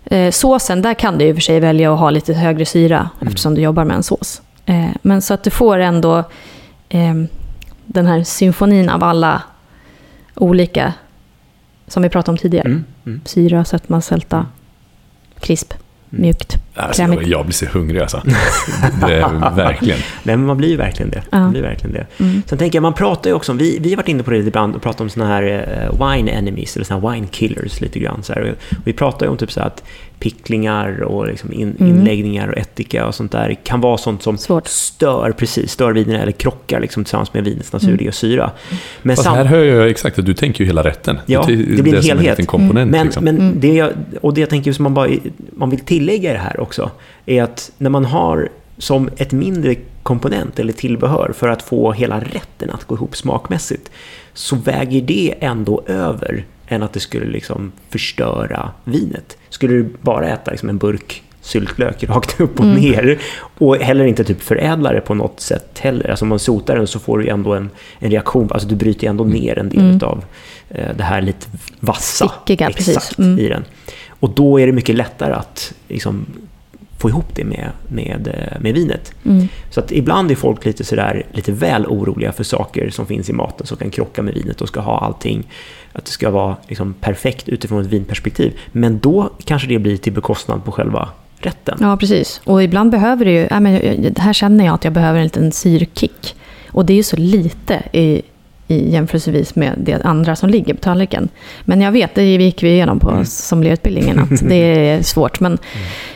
[0.05, 3.09] Eh, såsen, där kan du i och för sig välja att ha lite högre syra
[3.21, 4.41] eftersom du jobbar med en sås.
[4.65, 6.17] Eh, men så att du får ändå
[6.89, 7.13] eh,
[7.85, 9.41] den här symfonin av alla
[10.35, 10.93] olika,
[11.87, 12.67] som vi pratade om tidigare.
[12.67, 12.85] Mm.
[13.05, 13.21] Mm.
[13.25, 14.45] Syra, sötma, sälta,
[15.39, 15.73] krisp,
[16.15, 16.57] mjukt.
[16.75, 17.27] Alltså, Krämigt.
[17.27, 18.21] jag blir så hungrig alltså.
[19.01, 19.07] Det
[19.55, 19.97] verkligen.
[20.23, 21.23] Nej, men man blir ju verkligen det.
[21.29, 21.39] Ja.
[21.39, 22.23] Man blir verkligen det.
[22.23, 22.43] Mm.
[22.47, 24.37] Sen tänker jag, man pratar ju också om, vi, vi har varit inne på det
[24.37, 27.99] ibland och pratat om såna här eh, wine enemies, eller såna här wine killers lite
[27.99, 28.23] grann.
[28.23, 28.41] Så här.
[28.41, 29.83] Och Vi pratar ju om typ så här att
[30.29, 31.91] picklingar och liksom in, Mm.
[31.97, 34.67] inläggningar och ättika och sånt där kan vara sånt som Svårt.
[34.67, 38.11] stör, precis, stör vinerna eller krockar liksom tillsammans med vinets naturliga Mm.
[38.13, 38.51] syra.
[39.01, 41.17] Men Fast sam- här hör jag exakt att du tänker ju hela rätten.
[41.25, 42.47] Ja, det blir en helhet.
[42.47, 42.91] komponent.
[42.91, 43.23] Men, liksom.
[43.23, 43.59] men Mm.
[43.59, 45.09] det jag, och det jag tänker som man, bara,
[45.55, 46.91] man vill tillägga i det här också,
[47.25, 52.19] är att när man har som ett mindre komponent eller tillbehör för att få hela
[52.19, 53.91] rätten att gå ihop smakmässigt,
[54.33, 59.37] så väger det ändå över än att det skulle liksom förstöra vinet.
[59.49, 62.77] Skulle du bara äta liksom en burk syltlök rakt upp och Mm.
[62.81, 63.19] ner
[63.57, 66.09] och heller inte typ förädla det på något sätt heller.
[66.09, 69.07] Alltså om man sotar den så får du ändå en, en reaktion, alltså du bryter
[69.07, 69.99] ändå ner en del Mm.
[70.03, 70.23] av
[70.69, 71.47] eh, det här lite
[71.79, 72.97] vassa Stickiga, precis.
[72.97, 73.39] exakt, Mm.
[73.39, 73.63] i den.
[74.19, 76.25] Och då är det mycket lättare att liksom,
[77.05, 79.13] få ihop det med, med, eh, med vinet.
[79.25, 79.47] Mm.
[79.69, 83.33] Så att ibland är folk lite, sådär, lite väl oroliga för saker som finns i
[83.33, 85.47] maten som kan krocka med vinet och ska ha allting,
[85.93, 88.53] att det ska vara liksom perfekt utifrån ett vinperspektiv.
[88.71, 91.77] Men då kanske det blir till bekostnad på själva rätten.
[91.81, 92.41] Ja, precis.
[92.43, 93.47] Och ibland behöver du ju...
[93.49, 96.35] Ja, men, jag- här känner jag att jag behöver en liten syrkick.
[96.71, 98.21] Och det är ju så lite i,
[98.67, 101.29] i jämförelsevis med det andra som ligger på tallriken.
[101.61, 103.25] Men jag vet, det gick vi igenom på Mm.
[103.25, 104.55] sommelierutbildningen, att det
[104.89, 105.39] är svårt.
[105.39, 105.57] Men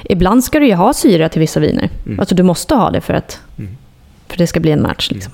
[0.04, 1.90] ibland ska du ju ha syra till vissa viner.
[2.06, 2.20] Mm.
[2.20, 3.78] Alltså du måste ha det för att Mm.
[4.28, 5.12] för det ska bli en match.
[5.12, 5.34] Liksom.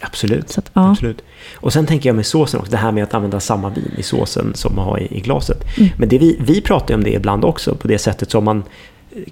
[0.00, 0.50] Absolut.
[0.50, 0.90] Så att, ja.
[0.90, 1.22] Absolut.
[1.56, 4.02] Och sen tänker jag med såsen också, det här med att använda samma vin i
[4.02, 5.64] såsen som man har i, i glaset.
[5.78, 5.90] Mm.
[5.96, 8.62] Men det vi, vi pratar ju om det ibland också, på det sättet som man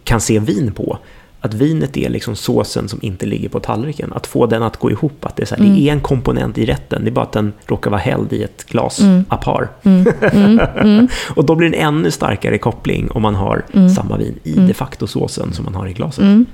[0.05, 0.99] kan se vin på.
[1.45, 4.12] Att vinet är liksom såsen som inte ligger på tallriken.
[4.12, 5.74] Att få den att gå ihop, att det är, så här, Mm.
[5.76, 7.05] det är en komponent i rätten.
[7.05, 9.24] Det är bara att den råkar vara hälld i ett glas Mm.
[9.28, 9.68] apar.
[9.82, 11.09] Mm, mm, mm.
[11.36, 13.88] Och då blir det en ännu starkare koppling om man har Mm.
[13.88, 14.66] samma vin i Mm.
[14.66, 16.22] de facto såsen som man har i glaset.
[16.22, 16.47] Mm.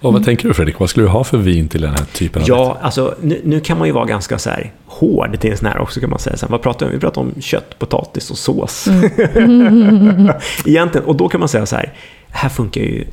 [0.00, 0.78] Och vad tänker du Fredrik?
[0.80, 2.56] Vad skulle du ha för vin till den här typen av rätt?
[2.56, 5.66] Ja, alltså nu, nu kan man ju vara ganska så här hård till en sån
[5.66, 6.36] här också kan man säga.
[6.36, 6.94] Sen, vad pratar vi om?
[6.94, 8.88] Vi pratar om kött, potatis och sås.
[10.64, 11.92] egentligen, och då kan man säga så här,
[12.30, 13.04] här funkar ju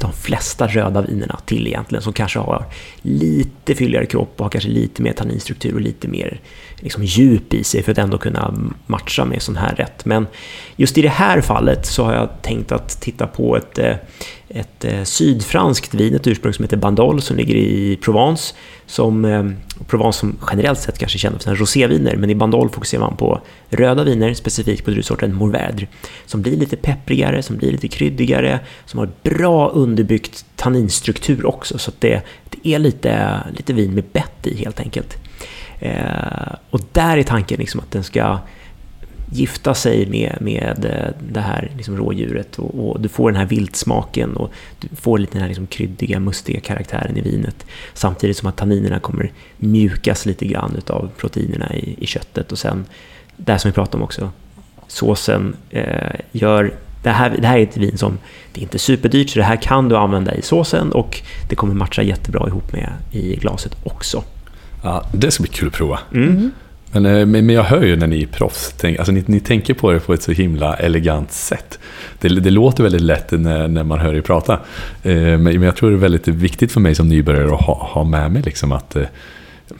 [0.00, 2.64] de flesta röda vinerna till egentligen, som kanske har
[3.02, 6.40] lite fylligare kropp och har kanske lite mer tanninstruktur och lite mer
[6.80, 8.54] liksom, djup i sig för att ändå kunna
[8.86, 10.04] matcha med sån här rätt.
[10.04, 10.26] Men
[10.76, 13.96] just i det här fallet så har jag tänkt att titta på ett, eh,
[14.48, 18.54] ett eh, sydfranskt vin, ett ursprung som heter Bandol som ligger i Provence.
[18.86, 19.44] Som, eh,
[19.86, 23.16] Provence som generellt sett kanske är kända för sina roséviner, men i Bandol fokuserar man
[23.16, 25.86] på röda viner, specifikt på druvsorten Mourvèdre,
[26.26, 31.90] som blir lite pepprigare, som blir lite kryddigare, som har bra underbyggt tanninstruktur också, så
[31.90, 35.16] att det, det är lite, lite vin med bett i helt enkelt.
[35.78, 38.38] Eh, och där är tanken liksom att den ska
[39.30, 43.46] gifta sig med, med eh, det här liksom rådjuret och, och du får den här
[43.46, 47.66] viltsmaken och du får lite den här liksom kryddiga, mustiga karaktären i vinet.
[47.94, 52.84] Samtidigt som att tanninerna kommer mjukas lite grann utav proteinerna i, i köttet och sen
[53.36, 54.30] det här som vi pratade om också,
[54.88, 58.18] såsen eh, gör det här, det här är ett vin som
[58.52, 61.74] det är inte superdyrt så det här kan du använda i såsen och det kommer
[61.74, 64.24] matcha jättebra ihop med i glaset också.
[64.82, 65.98] Ja, det ska bli kul att prova.
[66.14, 66.50] Mm.
[66.96, 69.74] Eh, men, men jag hör ju när ni är proffs, tänk, alltså ni, ni tänker
[69.74, 71.78] på det på ett så himla elegant sätt.
[72.20, 74.52] Det, det låter väldigt lätt när, när man hör er prata.
[75.02, 77.90] Eh, men, men jag tror det är väldigt viktigt för mig som nybörjare att ha,
[77.92, 79.02] ha med mig liksom att eh,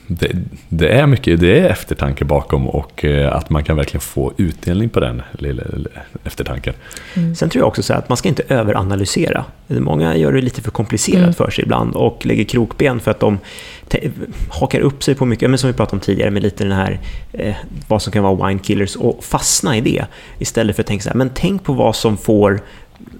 [0.06, 0.32] det,
[0.68, 4.88] det, är mycket det är eftertanke bakom och eh, att man kan verkligen få utdelning
[4.88, 5.62] på den lilla
[6.24, 6.74] eftertanken.
[7.14, 7.34] Mm.
[7.34, 9.44] Sen tror jag också så att man ska inte överanalysera.
[9.66, 11.34] Många gör det lite för komplicerat mm.
[11.34, 13.38] för sig ibland och lägger krokben för att de
[14.48, 17.00] hakar upp sig på mycket, men som vi pratade om tidigare, med lite den här
[17.32, 17.54] eh,
[17.88, 20.06] vad som kan vara wine killers och fastna i det.
[20.38, 22.60] Istället för att tänka så här, men tänk på vad som får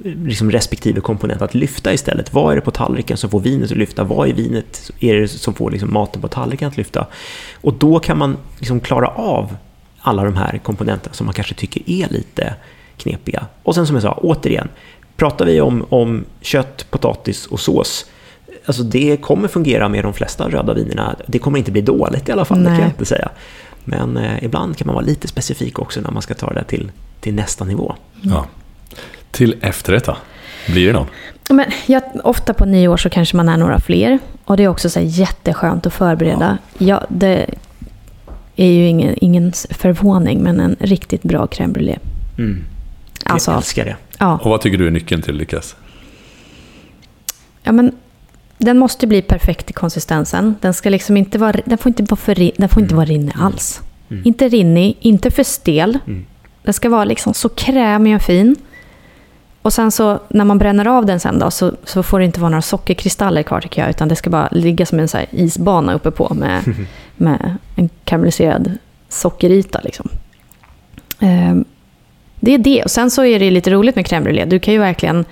[0.02, 2.32] liksom respektive komponent att lyfta istället.
[2.32, 4.04] Vad är det på tallriken som får vinet att lyfta?
[4.04, 7.06] Vad är vinet är det som får liksom maten på tallriken att lyfta?
[7.60, 9.56] Och då kan man liksom klara av
[10.00, 12.54] alla de här komponenterna som man kanske tycker är lite
[12.96, 13.46] knepiga.
[13.62, 14.68] Och sen som jag sa, återigen,
[15.16, 18.06] pratar vi om, om kött, potatis och sås,
[18.64, 21.16] alltså det kommer fungera med de flesta röda vinerna.
[21.26, 22.70] Det kommer inte bli dåligt i alla fall, Nej.
[22.70, 23.28] det kan jag inte säga.
[23.84, 26.90] Men eh, ibland kan man vara lite specifik också när man ska ta det till,
[27.20, 27.94] till nästa nivå.
[28.20, 28.46] Ja.
[29.36, 30.16] Till efterrätt då?
[30.66, 31.06] Blir det någon?
[31.50, 34.18] Men jag, ofta på nyår så kanske man är några fler.
[34.44, 36.58] Och det är också så jätteskönt att förbereda.
[36.78, 36.86] Ja.
[36.86, 37.46] ja det
[38.56, 41.98] är ju ingen, ingen förvåning, men en riktigt bra crème brûlée.
[42.38, 42.64] Mm.
[43.24, 43.96] Alltså, jag älskar det.
[44.18, 44.38] Ja.
[44.42, 45.76] Och vad tycker du är nyckeln till att lyckas?
[47.62, 47.92] Ja, men
[48.58, 50.54] den måste bli perfekt i konsistensen.
[50.60, 52.96] Den, ska liksom inte vara, den får inte vara, för, den får inte mm.
[52.96, 53.80] vara rinnig alls.
[54.10, 54.22] Mm.
[54.26, 55.98] Inte rinnig, inte för stel.
[56.06, 56.26] Mm.
[56.62, 58.56] Den ska vara liksom så krämig och fin.
[59.66, 62.40] Och sen så när man bränner av den sen då, så, så får det inte
[62.40, 65.94] vara några sockerkristaller kvar tycker jag, utan det ska bara ligga som en så isbana
[65.94, 66.62] uppe på med,
[67.16, 69.80] med en karamelliserad sockeryta.
[69.84, 70.08] Liksom.
[71.20, 71.54] Eh,
[72.40, 72.82] det är det.
[72.82, 74.46] Och sen så är det lite roligt med crème brûlée.
[74.46, 75.24] Du kan ju verkligen,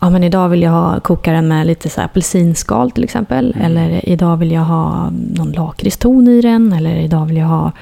[0.00, 3.52] ja men idag vill jag ha kokaren med lite så apelsinskal till exempel.
[3.56, 3.66] Mm.
[3.66, 6.72] Eller idag vill jag ha någon lakritston i den.
[6.72, 7.72] Eller idag vill jag ha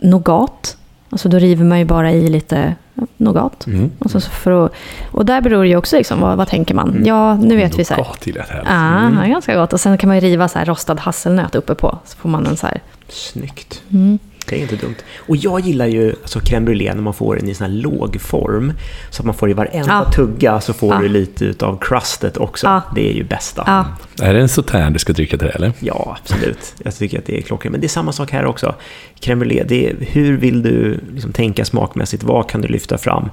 [0.00, 0.76] nougat.
[1.10, 2.74] Alltså då river man ju bara i lite
[3.16, 3.66] nougat.
[3.66, 3.90] Mm.
[3.98, 4.72] Och, så för att,
[5.10, 6.90] och där beror det ju också liksom, vad, vad tänker man?
[6.90, 7.06] Mm.
[7.06, 8.02] Ja, nu vet vi så här.
[8.02, 9.30] Nougat gillar jag Ja, mm.
[9.30, 9.72] ganska gott.
[9.72, 11.98] Och sen kan man ju riva så här rostad hasselnöt uppe på.
[12.04, 12.80] Så får man en så här.
[13.08, 13.82] Snyggt.
[13.90, 14.18] Mm.
[14.48, 14.96] Det är inte dumt.
[15.16, 18.20] Och jag gillar ju alltså, crème brûlée när man får den i sån här låg
[18.20, 18.72] form.
[19.10, 20.12] Så att man får i varenda ja.
[20.12, 21.00] tugga så får ja.
[21.00, 22.66] du lite av crustet också.
[22.66, 22.82] Ja.
[22.94, 23.64] Det är ju bästa.
[23.66, 23.86] Ja.
[24.26, 25.72] Är det en sautern du ska dricka till det eller?
[25.80, 26.74] Ja, absolut.
[26.84, 27.72] Jag tycker att det är klockrent.
[27.72, 28.74] Men det är samma sak här också.
[29.20, 32.22] Crème brûlée, det är, hur vill du liksom tänka smakmässigt?
[32.22, 33.30] Vad kan du lyfta fram?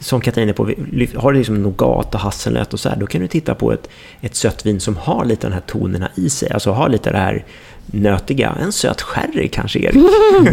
[0.00, 0.64] Som Katrin är på,
[1.16, 3.88] har du liksom nougat och hasselnöt och så här, då kan du titta på ett,
[4.20, 6.50] ett sött vin som har lite de här tonerna i sig.
[6.52, 7.44] Alltså har lite det här
[7.86, 8.56] nötiga.
[8.60, 9.94] En söt sherry kanske, Erik?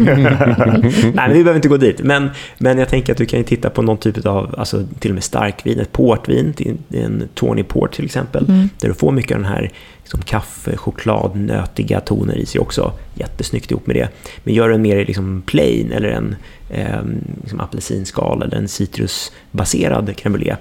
[1.11, 1.99] Nej, men vi behöver inte gå dit.
[2.03, 5.15] Men, men jag tänker att du kan titta på någon typ av, alltså till och
[5.15, 6.53] med starkvin, ett portvin,
[6.89, 8.69] en Tawny Port till exempel, mm.
[8.79, 9.71] där du får mycket av den här
[10.01, 12.93] liksom, kaffe, choklad, nötiga toner i sig också.
[13.13, 14.09] Jättesnyggt ihop med det.
[14.43, 16.35] Men gör en mer liksom, plain eller en
[16.69, 17.01] eh,
[17.41, 20.55] liksom apelsinskal eller en citrusbaserad crème brûlée.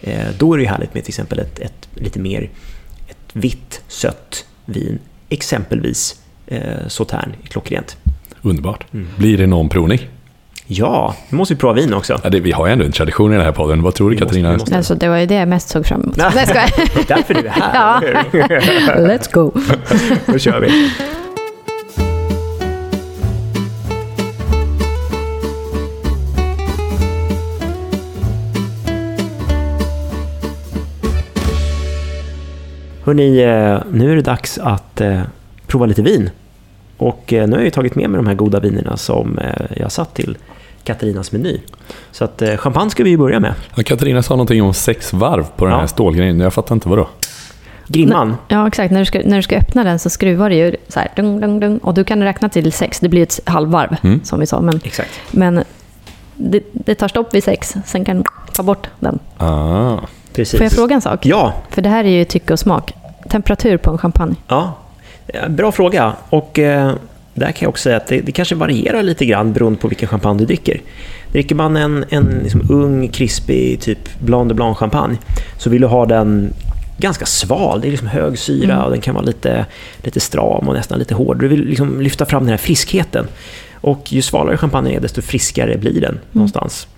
[0.00, 2.50] Eh, då är det härligt med till exempel ett, ett lite mer
[3.08, 4.98] ett vitt, sött vin
[5.28, 7.96] exempelvis eh, Sautern klockrent.
[8.42, 8.84] Underbart.
[8.94, 9.08] Mm.
[9.16, 10.08] Blir det någon provning?
[10.66, 12.20] Ja, nu måste vi prova vin också.
[12.24, 13.82] Ja, det, vi har ju ändå en tradition i den här podden.
[13.82, 14.52] Vad tror du Katarina?
[14.52, 14.76] Måste, måste.
[14.76, 16.16] Alltså, det var ju det jag mest såg fram emot.
[16.16, 16.46] Nej, jag.
[16.46, 17.74] det är därför du är här.
[17.74, 18.00] ja.
[18.96, 19.52] Let's go.
[20.32, 20.90] Då kör vi.
[33.06, 35.20] Hörrni, eh, nu är det dags att eh,
[35.66, 36.30] prova lite vin.
[36.96, 39.38] Och eh, nu har jag tagit med mig de här goda vinerna som
[39.76, 40.38] jag satt till
[40.84, 41.60] Katarinas meny.
[42.10, 43.54] Så att champagne ska vi börja med.
[43.74, 45.80] Ja, Katarina sa någonting om sex varv på den ja.
[45.80, 46.40] här stålgrejen.
[46.40, 47.08] Jag fattar inte vad då.
[47.88, 48.36] Grimman?
[48.48, 48.92] Ja, exakt.
[48.92, 51.40] När du, ska, när du ska öppna den så skruvar du ju så här, dung,
[51.40, 53.00] dung, dung, och du kan räkna till sex.
[53.00, 54.24] Det blir ett halvvarv, mm.
[54.24, 54.60] som vi sa.
[54.60, 55.10] Men, exakt.
[55.30, 55.64] men
[56.34, 59.18] det, det, tar stopp vid sex, sen kan du ta bort den.
[59.36, 59.98] Ah.
[60.36, 60.58] Precis.
[60.58, 61.26] Får jag fråga en sak?
[61.26, 61.52] Ja.
[61.70, 62.92] För det här är ju tycke och smak.
[63.28, 64.34] Temperatur på en champagne?
[64.48, 64.74] Ja,
[65.48, 66.12] bra fråga.
[66.28, 66.92] Och eh,
[67.34, 70.08] där kan jag också säga att det, det, kanske varierar lite grann beroende på vilken
[70.08, 70.80] champagne du dricker.
[71.32, 75.16] Dricker man en, en liksom ung, krispig, typ Blanc de Blanc-champagne
[75.58, 76.52] så vill du ha den
[76.98, 77.80] ganska sval.
[77.80, 78.84] Det är liksom hög syra mm.
[78.84, 79.66] och den kan vara lite,
[80.02, 81.40] lite stram och nästan lite hård.
[81.40, 83.26] Du vill liksom lyfta fram den här friskheten.
[83.80, 86.20] Och ju svalare champagne är, desto friskare blir den mm.
[86.32, 86.88] någonstans.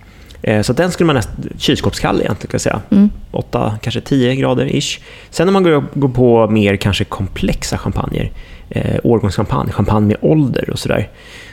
[0.41, 2.81] Eh, så den skulle man nästan, kylskåpskall egentligen kan jag säga.
[2.89, 3.09] Mm.
[3.31, 4.99] 8, kanske 10 grader ish.
[5.29, 8.31] Sen när man går, går på mer kanske komplexa champagner,
[8.69, 11.09] eh, årgångschampagne, champagne med ålder och sådär.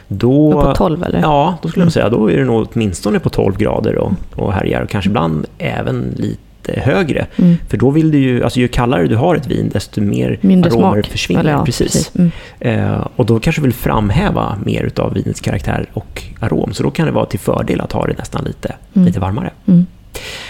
[0.08, 1.20] Då, och på 12 eller?
[1.20, 1.86] Ja, då skulle mm.
[1.86, 5.10] jag säga då är det nog åtminstone på 12 grader och, och härjar och kanske
[5.10, 7.26] ibland även lite lite högre.
[7.36, 7.56] Mm.
[7.68, 10.70] För då vill du ju, alltså ju kallare du har ett vin, desto mer Mindre
[10.70, 11.06] aromer smak.
[11.12, 11.50] försvinner.
[11.50, 12.12] Ja, precis.
[12.14, 12.30] Mm.
[12.60, 16.72] Eh, och då kanske du vill framhäva mer utav vinets karaktär och arom.
[16.74, 19.06] Så då kan det vara till fördel att ha det nästan lite, Mm.
[19.06, 19.50] lite varmare.
[19.66, 19.86] Mm.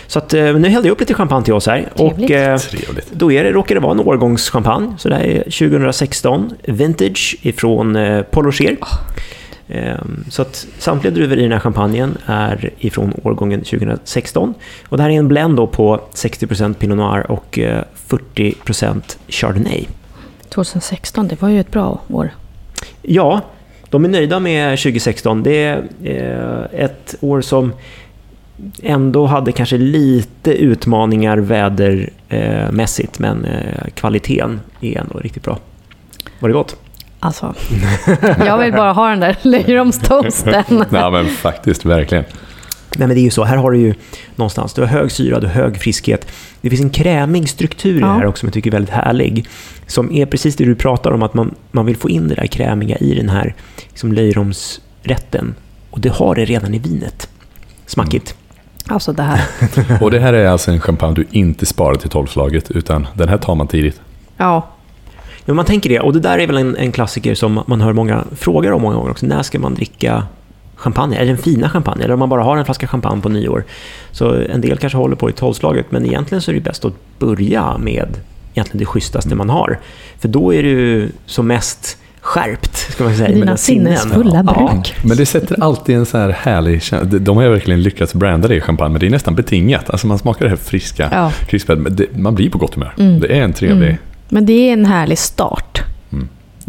[0.06, 1.86] Så att, eh, nu hällde jag upp lite champagne till oss här.
[1.92, 2.30] Och, Trevligt.
[2.30, 3.12] eh, Trevligt.
[3.12, 4.94] då är det, råkar det vara en årgångschampagne.
[4.98, 8.70] Så det här är 2016, Vintage ifrån eh, Paul Rocher.
[8.70, 8.76] Ehm,
[10.28, 14.54] Så att samtliga druvor i den här champagnen är ifrån årgången 2016.
[14.88, 19.86] Och det här är en blend då på 60% Pinot Noir och eh, 40% Chardonnay.
[20.48, 22.30] 2016, det var ju ett bra år.
[23.02, 23.40] Ja,
[23.90, 25.42] de är nöjda med 2016.
[25.42, 27.72] Det är eh, ett år som
[28.82, 35.58] ändå hade kanske lite utmaningar vädermässigt, men eh, kvaliteten är ändå riktigt bra.
[36.38, 36.76] Var det gott?
[37.26, 37.54] Alltså,
[38.38, 40.64] jag vill bara ha den där löjromstoasten.
[40.90, 42.24] Nej men faktiskt, verkligen.
[42.96, 43.44] Nej, men det är ju så.
[43.44, 43.94] Här har du ju
[44.36, 46.26] någonstans, du har hög syra, du har hög friskhet.
[46.60, 48.06] Det finns en krämig struktur i Ja.
[48.06, 49.46] det här också som jag tycker är väldigt härlig.
[49.86, 52.46] Som är precis det du pratar om, att man, man vill få in det där
[52.46, 53.54] krämiga i den här
[53.88, 55.54] liksom, löjromsrätten.
[55.90, 57.28] Och det har det redan i vinet.
[57.86, 58.34] Smackigt.
[58.88, 59.40] Alltså det här.
[60.00, 63.38] Och det här är alltså en champagne du inte sparar till tolvslaget, utan den här
[63.38, 64.00] tar man tidigt.
[64.36, 64.68] Ja,
[65.46, 67.92] Men man tänker det, och det där är väl en, en klassiker som man hör
[67.92, 69.26] många frågor om många gånger också.
[69.26, 70.22] När ska man dricka
[70.76, 71.16] champagne?
[71.16, 72.04] Är det den fina champagne?
[72.04, 73.64] Eller om man bara har en flaska champagne på nyår?
[74.12, 76.92] Så en del kanske håller på i tolvslaget, men egentligen så är det bäst att
[77.18, 78.08] börja med
[78.54, 79.78] egentligen det schysstaste man har.
[80.18, 83.28] För då är du som mest skärpt, ska man säga.
[83.34, 84.70] Dina sinnesfulla Ja.
[84.72, 84.94] bruk.
[85.04, 87.18] Men det sätter alltid en så här härlig känsla.
[87.18, 89.90] De har ju verkligen lyckats branda det i champagne, men det är nästan betingat.
[89.90, 91.32] Alltså man smakar det här friska, Ja.
[91.46, 91.78] krispiga,
[92.16, 92.94] man blir på gott humör.
[92.98, 93.20] Mm.
[93.20, 93.86] Det är en trevlig...
[93.88, 93.98] Mm.
[94.28, 95.82] Men det är en härlig start.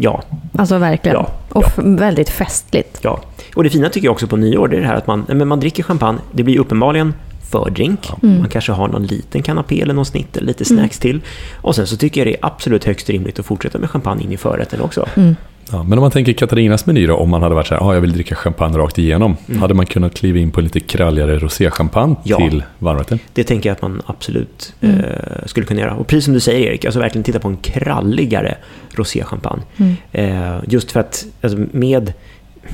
[0.00, 0.22] Ja,
[0.58, 1.16] Alltså verkligen.
[1.16, 1.82] Ja, Och ja.
[1.84, 2.98] väldigt festligt.
[3.02, 3.20] ja.
[3.56, 5.48] Och det fina tycker jag också på nyår, det är det här att man, men
[5.48, 7.14] man dricker champagne, det blir uppenbarligen
[7.50, 8.10] fördrink.
[8.22, 8.38] Mm.
[8.38, 11.20] Man kanske har någon liten kanapé eller någon snitt eller lite snacks till.
[11.60, 14.32] Och sen så tycker jag det är absolut högst rimligt att fortsätta med champagne in
[14.32, 15.06] i förrätten också.
[15.16, 15.36] Mm.
[15.72, 17.94] Ja, men om man tänker Katarinas meny då, om man hade varit så här, ah,
[17.94, 19.36] jag vill dricka champagne rakt igenom.
[19.60, 22.36] Hade man kunnat kliva in på en lite kralligare roséchampagne Ja.
[22.36, 23.18] till varmrätten?
[23.32, 24.96] Det tänker jag att man absolut Mm.
[25.00, 25.94] eh, skulle kunna göra.
[25.94, 28.54] Och precis som du säger Erik, alltså verkligen titta på en kralligare
[28.94, 29.62] roséchampagne.
[29.76, 29.94] Mm.
[30.12, 32.12] Eh, just för att alltså, med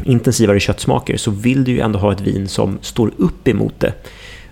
[0.05, 3.93] intensivare köttsmaker så vill du ju ändå ha ett vin som står upp emot det.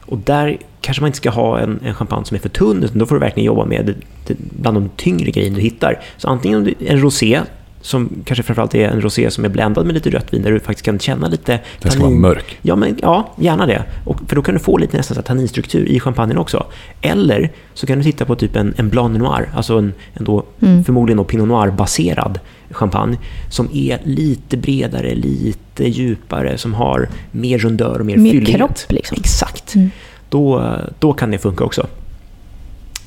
[0.01, 2.99] Och där kanske man inte ska ha en, en champagne som är för tunn, utan
[2.99, 3.95] då får du verkligen jobba med
[4.37, 6.01] bland de tyngre grejerna du hittar.
[6.17, 7.41] Så antingen om du- en rosé,
[7.83, 10.61] som kanske framförallt är en rosé som är bländad med lite rött vin, där du
[10.61, 12.21] faktiskt kan känna lite Den ska vara tannin.
[12.21, 12.59] mörk.
[12.63, 13.85] Ja, men, ja gärna det.
[14.05, 16.67] Och, för då kan du få lite nästan så här tanninstruktur i champagnen också.
[17.01, 20.45] Eller så kan du titta på typ en, en Blanc Noir, alltså en, en då,
[20.61, 20.85] Mm.
[20.85, 23.17] förmodligen då Pinot Noir-baserad champagne,
[23.51, 28.57] som är lite bredare, lite djupare, som har mer rundör och mer, Mer fyllighet.
[28.59, 29.17] kropp, liksom.
[29.21, 29.75] Exakt.
[29.75, 29.91] Mm.
[30.29, 31.87] Då, då kan det funka också.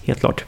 [0.05, 0.45] Helt klart.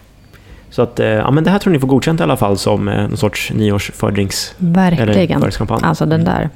[0.70, 2.88] Så att, eh, ja, men det här tror ni får godkänt i alla fall som
[2.88, 4.56] eh, någon sorts nyårsfördrinks...
[4.60, 5.40] Eller Verkligen.
[5.40, 5.88] förrättschampagne.
[5.88, 6.50] Alltså den där.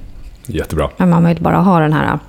[0.46, 0.90] Jättebra.
[0.98, 2.20] Men man vill bara ha den här,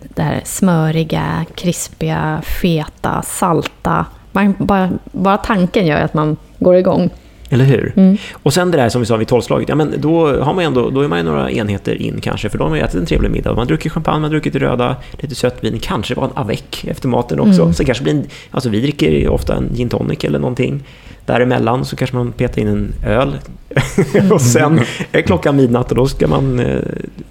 [0.00, 4.06] det här smöriga, krispiga, feta, salta.
[4.32, 7.10] Man, bara, bara tanken gör att man går igång.
[7.50, 7.92] Eller hur?
[7.96, 8.16] Mm.
[8.32, 10.66] Och sen det där som vi sa vid tolvslaget, ja, men då, har man ju
[10.66, 13.00] ändå, då är man ju några enheter in kanske, för då har man ju ätit
[13.00, 13.54] en trevlig middag.
[13.54, 17.40] Man druckit champagne, man druckit röda, lite sött vin, kanske var en avec efter maten
[17.40, 17.62] också.
[17.62, 17.74] Mm.
[17.74, 20.84] Så kanske blir en, alltså vi dricker ju ofta en gin tonic eller någonting.
[21.28, 23.38] Däremellan så kanske man petar in en öl.
[24.32, 24.80] och sen
[25.12, 26.80] är klockan midnatt och då ska man eh,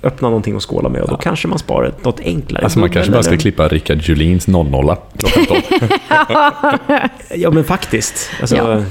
[0.03, 2.63] öppna någonting och skåla med och då kanske man sparar något enklare.
[2.63, 5.61] Alltså man kanske bara ska klippa Rickard Julins 00 klockan 12.
[7.35, 8.29] Ja men faktiskt.
[8.41, 8.83] Alltså, Ja.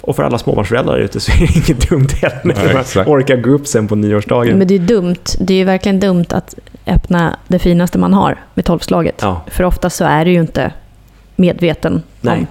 [0.00, 2.40] Och för alla småbarnsföräldrar ute så är det inget dumt heller.
[2.44, 4.58] När man orkar gå upp sen på nyårsdagen.
[4.58, 5.24] Men det är dumt.
[5.38, 6.54] Det är ju verkligen dumt att
[6.86, 9.18] öppna det finaste man har med tolvslaget.
[9.22, 9.40] Ja.
[9.46, 10.72] För ofta så är du ju inte
[11.36, 12.38] medveten Nej.
[12.38, 12.46] om...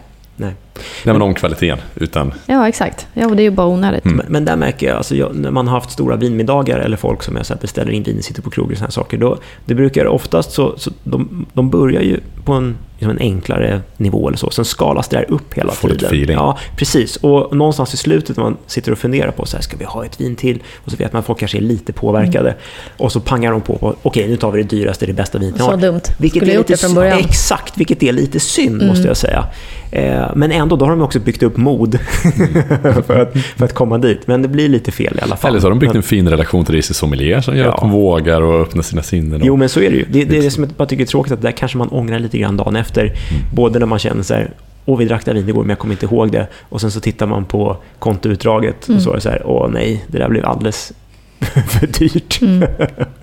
[1.04, 1.14] Nej.
[1.14, 3.08] Men om kvaliteten, utan Ja, exakt.
[3.14, 4.06] Ja, och det är ju bara onödigt.
[4.06, 4.26] Mm.
[4.30, 7.36] Men, där märker jag, alltså jag, när man har haft stora vinmiddagar eller folk som
[7.36, 10.06] jag så här beställer in vin, sitter på krogen och sådana saker, då, det brukar
[10.06, 14.50] oftast så, så de, de börjar ju på en, liksom en enklare nivå eller så,
[14.50, 16.06] sen skalas det där upp hela Får tiden.
[16.06, 16.36] feeling.
[16.38, 17.16] Ja, precis.
[17.16, 20.06] Och någonstans i slutet när man sitter och funderar på så här, ska vi ha
[20.06, 20.64] ett vin till?
[20.86, 22.56] Och så vet man att folk kanske är lite påverkade.
[22.98, 25.58] Och så pangar de på, på okej nu tar vi det dyraste, det bästa vinet
[25.58, 25.78] Så har.
[25.78, 26.02] dumt.
[26.18, 27.20] Vilket Skulle är gjort lite det från början.
[27.20, 28.88] Exakt, vilket är lite synd Mm.
[28.88, 29.46] måste jag säga.
[29.92, 32.00] Eh, men ändå, då har de också byggt upp mod
[33.08, 34.28] för, att, för att komma dit.
[34.28, 35.50] Men det blir lite fel i alla fall.
[35.50, 37.66] eller så har de byggt Men- en fin relation till det i sommelier som gör
[37.66, 37.74] Ja.
[37.74, 39.42] att de vågar och öppna sina sinnen.
[39.42, 40.06] Och, Jo, men så är det ju.
[40.10, 42.20] Det, det är det som jag bara tycker är tråkigt, att där kanske man ångrar
[42.20, 42.83] lite grann dagen efter.
[42.92, 43.14] Mm.
[43.54, 44.52] Både när man känner så här,
[44.86, 46.48] åh vi drack det vinet igår men jag kommer inte ihåg det.
[46.70, 48.98] Och sen så tittar man på kontoutdraget Mm.
[48.98, 50.92] och så är det så här, åh nej, det där blev alldeles
[51.68, 52.42] för dyrt.
[52.42, 52.70] Mm.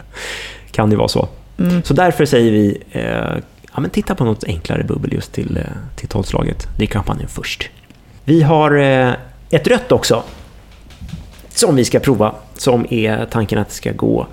[0.71, 1.29] kan det vara så.
[1.59, 1.83] Mm.
[1.83, 3.03] Så därför säger vi, eh,
[3.75, 5.63] ja, men titta på något enklare bubbel just till, eh,
[5.97, 6.69] till tolvslaget.
[6.77, 7.69] Drick champagne först.
[8.25, 9.13] Vi har eh,
[9.51, 10.23] ett rött också.
[11.49, 12.35] Som vi ska prova.
[12.55, 14.27] Som är tanken att det ska gå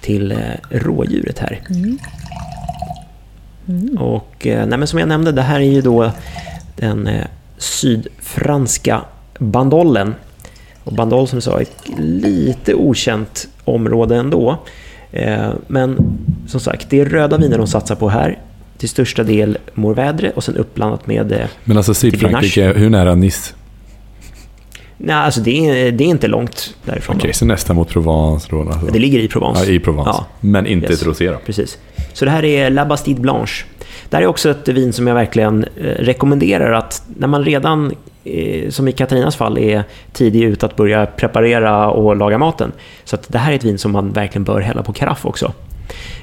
[0.00, 0.38] till eh,
[0.70, 1.60] rådjuret här.
[3.98, 6.10] Och eh, nej, men som jag nämnde, det här är ju då
[6.76, 7.26] den eh,
[7.58, 9.00] sydfranska
[9.38, 10.14] bandollen.
[10.84, 14.58] Och bandoll som du sa är ett lite okänt område ändå.
[15.12, 15.96] Eh, men
[16.48, 18.38] som sagt, det är röda viner de satsar på här.
[18.78, 21.48] Till största del Mourvèdre och sen uppblandat med...
[21.64, 23.54] Men alltså Sydfrankrike, hur nära Nice?
[25.04, 27.16] Nej, alltså det är, det är inte långt därifrån.
[27.16, 27.34] Okej, då.
[27.34, 28.60] så nästan mot Provence då?
[28.60, 28.86] Alltså.
[28.86, 29.64] Det ligger i Provence.
[29.64, 30.10] Ja, i Provence.
[30.14, 30.26] Ja.
[30.40, 31.00] Men inte Yes.
[31.00, 31.36] ett rosé då?
[31.46, 31.78] Precis.
[32.12, 33.64] Så det här är La Bastide Blanche.
[34.10, 37.92] Det här är också ett vin som jag verkligen eh, rekommenderar att när man redan,
[38.24, 42.72] eh, som i Katarinas fall, är tidig ut att börja preparera och laga maten.
[43.04, 45.52] Så att det här är ett vin som man verkligen bör hälla på karaff också.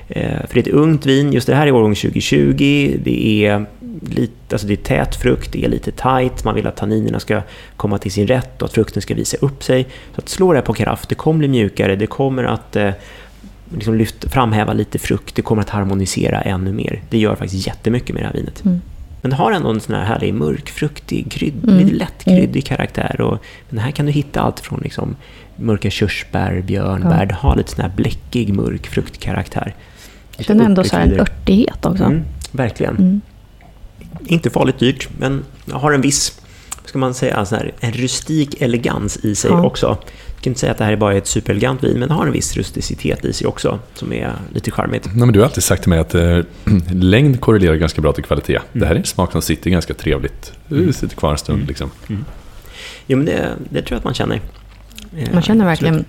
[0.07, 3.65] Eh, För det är ett ungt vin, just det här är årgång 2020, det är,
[4.01, 7.41] lite, alltså det är tät frukt, det är lite tight, man vill att tanninerna ska
[7.77, 9.87] komma till sin rätt och att frukten ska visa upp sig.
[10.15, 12.91] Så att slå det här på karaff, det kommer bli mjukare, det kommer att eh,
[13.73, 17.01] liksom lyft, framhäva lite frukt, det kommer att harmonisera ännu mer.
[17.09, 18.65] Det gör faktiskt jättemycket med det här vinet.
[18.65, 18.81] Mm.
[19.21, 21.77] Men det har ändå en sån här härlig mörkfruktig, krydd, Mm.
[21.77, 23.21] lite lätt kryddig karaktär.
[23.21, 23.37] Och,
[23.69, 25.15] men här kan du hitta allt från liksom
[25.55, 27.25] mörka körsbär, björnbär, Ja.
[27.25, 29.75] det har lite sån här bläckig mörk fruktkaraktär.
[30.37, 32.03] Jag känner ändå så här en örtighet också.
[32.03, 32.21] Mm,
[32.51, 32.95] verkligen.
[32.97, 33.21] Mm.
[34.25, 36.41] Inte farligt dyrt, men har en viss,
[36.85, 39.65] ska man säga, så här, en rustik elegans i sig Ja.
[39.65, 39.87] också.
[40.35, 42.25] Jag kan inte säga att det här är bara ett superelegant vin, men det har
[42.27, 45.05] en viss rusticitet i sig också, som är lite charmigt.
[45.05, 46.39] Nej, men du har alltid sagt till mig att eh,
[46.91, 48.59] längd korrelerar ganska bra till kvalitet.
[48.73, 50.51] Det här är en smak som sitter ganska trevligt.
[50.67, 51.67] Det sitter kvar en stund Mm.
[51.67, 51.91] liksom.
[53.07, 54.41] Jo, men det, det tror jag att man känner.
[55.17, 56.05] Eh, Man känner verkligen,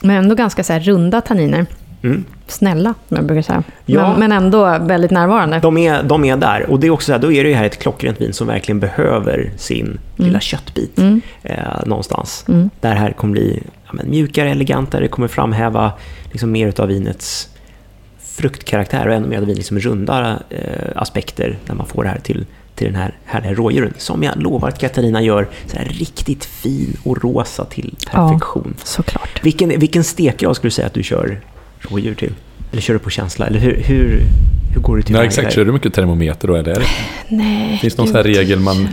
[0.00, 1.66] men ändå ganska så här runda tanniner.
[2.02, 2.24] Mm.
[2.46, 3.62] Snälla, som jag brukar säga.
[3.86, 4.10] Ja.
[4.10, 5.58] Men, men ändå väldigt närvarande.
[5.58, 6.70] De är, de är där.
[6.70, 8.46] Och det är också så här, då är det ju här ett klockrent vin som
[8.46, 11.20] verkligen behöver sin lilla köttbit Mm.
[11.42, 12.44] eh, någonstans.
[12.48, 12.70] Mm.
[12.80, 15.92] Där här kommer bli ja, men, mjukare, elegantare, det kommer framhäva
[16.32, 17.48] liksom, mer av vinets
[18.36, 22.18] fruktkaraktär och ännu mer av vinets liksom, runda eh, aspekter när man får det här
[22.18, 23.94] till, till den här härliga rådjuren.
[23.98, 28.74] Som jag lovar att Katarina gör så här riktigt fin och rosa till perfektion.
[28.84, 29.44] Såklart.
[29.44, 31.40] Vilken, vilken stekgrad skulle du säga att du kör
[31.82, 32.32] rådjur till?
[32.72, 33.46] Eller kör du på känsla?
[33.46, 34.22] Eller hur, hur,
[34.74, 35.52] hur går du till Nej, exakt.
[35.52, 36.54] Kör du mycket termometer då?
[36.54, 36.86] Eller är det,
[37.28, 38.88] Nej, finns det någon sån regel man...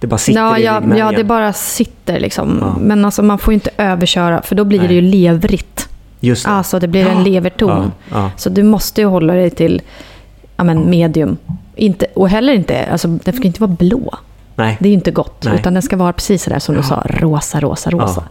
[0.00, 2.58] Det bara sitter Ja, i ja, ja, det bara sitter liksom.
[2.60, 2.76] Ja.
[2.80, 4.88] Men alltså, man får ju inte överköra, för då blir Nej.
[4.88, 5.88] det ju levrigt.
[6.20, 6.50] Just det.
[6.50, 7.08] Alltså det blir Ja.
[7.08, 7.92] en leverton.
[8.10, 8.30] Ja, ja.
[8.36, 9.82] Så du måste ju hålla dig till
[10.56, 11.36] ja, men medium.
[11.76, 14.14] Inte, och heller inte, alltså den ska inte vara blå.
[14.56, 15.44] Nej, Det är ju inte gott.
[15.44, 15.54] Nej.
[15.54, 18.24] Utan den ska vara precis sådär som du sa, rosa, rosa, rosa.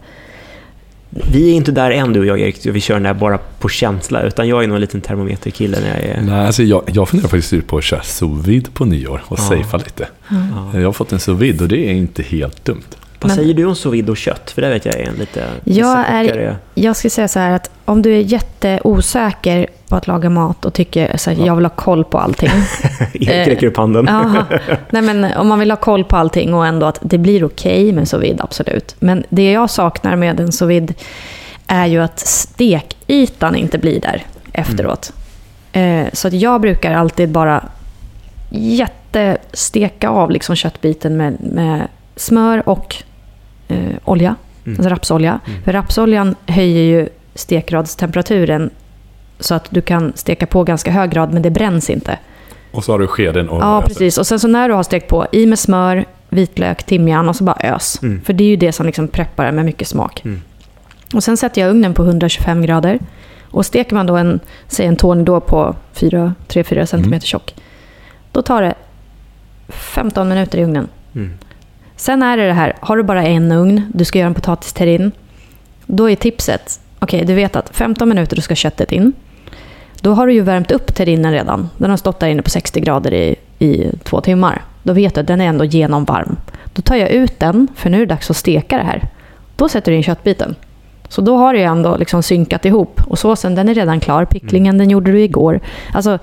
[1.10, 3.68] Vi är inte där än du och jag Erik, vi kör den där bara på
[3.68, 4.22] känsla.
[4.22, 6.22] Utan jag är nog en liten termometerkille när jag är...
[6.22, 9.42] Nej, alltså jag, jag funderar faktiskt på att köra sous vide på nyår och Ja.
[9.42, 10.08] safea lite.
[10.28, 10.70] Ja.
[10.80, 12.82] Jag har fått en sous vide och det är inte helt dumt.
[13.20, 14.50] Vad Men- säger du om sous vide och kött?
[14.50, 15.44] För det vet jag är en lite...
[15.64, 20.30] Jag är- Jag ska säga så här att om du är jätteosäker på att laga
[20.30, 22.50] mat och tycker så här, jag vill ha koll på allting.
[23.14, 24.04] Erik räcker upp handen.
[24.90, 27.92] Nej, men om man vill ha koll på allting och ändå att det blir okej
[27.92, 28.96] med sous vide, absolut.
[28.98, 30.94] Men det jag saknar med en sous vide
[31.66, 35.12] är ju att stekytan inte blir där efteråt.
[35.72, 37.64] Eh, så att jag brukar alltid bara
[38.50, 42.96] jättesteka av liksom köttbiten med, med smör och
[43.70, 44.78] eh, olja, Mm.
[44.78, 45.40] alltså rapsolja.
[45.46, 45.62] Mm.
[45.62, 48.70] För rapsoljan höjer ju stekgradstemperaturen
[49.40, 52.18] så att du kan steka på ganska hög grad, men det bränns inte.
[52.72, 54.18] Och så har du skeden och Ja, precis.
[54.18, 57.44] Och sen så när du har stekt på, i med smör, vitlök, timjan och så
[57.44, 58.02] bara ös.
[58.02, 58.20] Mm.
[58.24, 60.24] För det är ju det som liksom preppar det med mycket smak.
[60.24, 60.40] Mm.
[61.14, 62.98] Och sen sätter jag ugnen på 125 grader.
[63.42, 67.20] Och steker man då en, säg en tourne på 3-4 cm Mm.
[67.20, 67.54] tjock.
[68.32, 68.74] Då tar det
[69.68, 70.88] 15 minuter i ugnen.
[72.00, 72.20] Mm.
[72.20, 75.12] Sen är det det här, har du bara en ugn, du ska göra en potatisterrin.
[75.86, 79.12] Då är tipset, okej du vet att 15 minuter då ska köttet in.
[80.02, 81.68] Då har du ju värmt upp terrinen redan.
[81.78, 84.62] Den har stått där inne på 60 grader i, i två timmar.
[84.82, 86.36] Då vet du att den är ändå genomvarm.
[86.74, 89.08] Då tar jag ut den, för nu är det dags att steka det här.
[89.56, 90.54] Då sätter du in köttbiten.
[91.08, 93.00] Så då har du ju ändå liksom synkat ihop.
[93.06, 94.24] Och såsen den är redan klar.
[94.24, 95.60] Picklingen den gjorde du igår.
[95.94, 96.18] Alltså,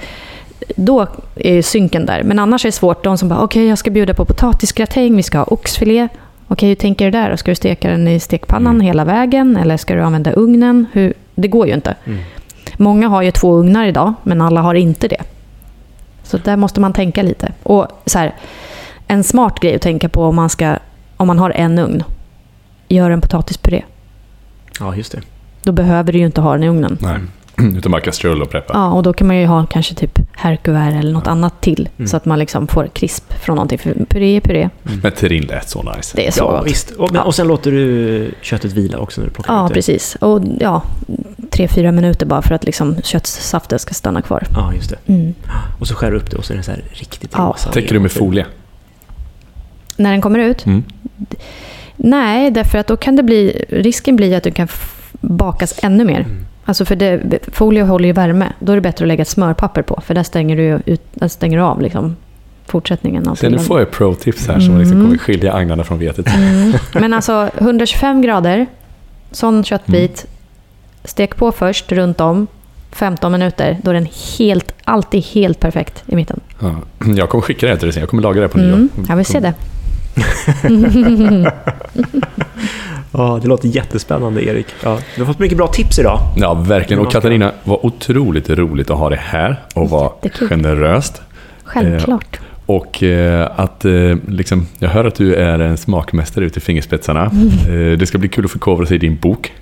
[0.76, 2.24] då är synken där.
[2.24, 3.04] Men annars är det svårt.
[3.04, 6.08] De som bara, okej jag ska bjuda på potatisgratäng, vi ska ha oxfilé.
[6.48, 7.36] Okej, hur tänker du där?
[7.36, 8.86] Ska du steka den i stekpannan Mm.
[8.86, 9.58] hela vägen?
[9.58, 10.86] Eller ska du använda ugnen?
[10.94, 11.14] Hur?
[11.36, 11.96] Det går ju inte.
[12.06, 12.20] Mm.
[12.78, 15.22] Många har ju två ugnar idag, men alla har inte det.
[16.24, 17.52] Så där måste man tänka lite.
[17.64, 18.36] Och så här,
[19.08, 20.76] en smart grej att tänka på om man, ska,
[21.18, 22.04] om man har en ugn.
[22.88, 23.84] Gör en potatispuré.
[24.80, 25.22] Ja, just det.
[25.64, 26.98] Då behöver du ju inte ha den i ugnen.
[27.02, 27.18] Nej,
[27.78, 28.74] utan bara kastrull och preppa.
[28.74, 31.90] Ja, och då kan man ju ha kanske typ härkuvert eller något annat till.
[31.98, 32.08] Mm.
[32.08, 33.78] Så att man liksom får krisp från någonting.
[33.80, 34.70] För puré är puré.
[35.02, 36.14] Men terrine lät så nice.
[36.16, 36.68] Det är så Ja, gott.
[36.68, 36.92] visst.
[36.92, 37.24] Och, men, Ja.
[37.24, 39.74] och sen låter du köttet vila också när du plockar Ja, ut det.
[39.74, 40.16] precis.
[40.16, 40.84] Och ja,
[41.50, 44.44] tre, fyra minuter bara för att liksom köttsaften ska stanna kvar.
[44.54, 45.14] Ja, just det.
[45.14, 45.34] Mm.
[45.80, 47.44] Och så skär du upp det och så är den så här riktigt Ja.
[47.54, 47.72] rosa.
[47.72, 48.46] Täcker du med folie?
[49.98, 50.66] När den kommer ut?
[50.66, 50.84] Mm.
[51.96, 53.66] Nej, därför att då kan det bli...
[53.70, 54.68] Risken blir att du kan
[55.22, 56.26] bakas ännu mer.
[56.68, 56.72] Mm.
[56.72, 58.52] Alltså för det, folie håller ju värme.
[58.60, 60.02] Då är det bättre att lägga ett smörpapper på.
[60.06, 62.16] För där stänger du, ut, där stänger du av liksom
[62.66, 63.28] fortsättningen.
[63.28, 66.28] av Sen nu får jag pro-tips här som liksom kommer skilja agnarna från vetet.
[66.36, 66.74] Mm.
[66.94, 68.66] Men alltså 125 grader,
[69.32, 70.26] sån köttbit.
[71.04, 72.48] Stek på först runt om.
[72.92, 74.08] 15 minuter, då är den
[74.38, 76.40] helt, alltid helt perfekt i mitten.
[76.60, 76.76] Ja.
[77.16, 78.02] Jag kommer skicka det här till dig sen.
[78.02, 78.90] Jag kommer laga det på Mm.
[78.96, 79.06] nyår.
[79.10, 79.54] Jag vill se det.
[83.12, 84.66] Ja, det låter jättespännande, Erik.
[84.84, 86.20] Ja, du har fått mycket bra tips idag.
[86.38, 87.06] Ja, verkligen.
[87.06, 90.48] Och Katarina, var otroligt roligt att ha dig här och var Jättekul.
[90.50, 91.22] generöst.
[91.64, 92.40] Självklart.
[92.66, 97.24] Och eh, att eh, liksom, jag hör att du är en smakmästare ute i fingerspetsarna.
[97.70, 99.54] Eh, det ska bli kul att förkovra sig i din bok.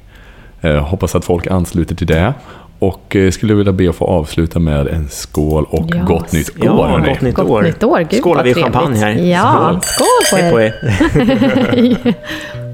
[0.61, 2.33] Eh, hoppas att folk ansluter till det.
[2.79, 6.03] Och eh, skulle vilja be att få avsluta med en skål och Ja.
[6.03, 6.87] gott nytt Ja, år.
[6.87, 7.07] hörni.
[7.09, 7.61] gott nytt Gott år.
[7.61, 8.07] nytt år.
[8.09, 8.73] Gud, Skålar vi trevligt.
[8.75, 9.11] champagne här.
[9.11, 10.07] Ja, skål,
[10.39, 10.73] Hej på på er.
[10.73, 12.13] er.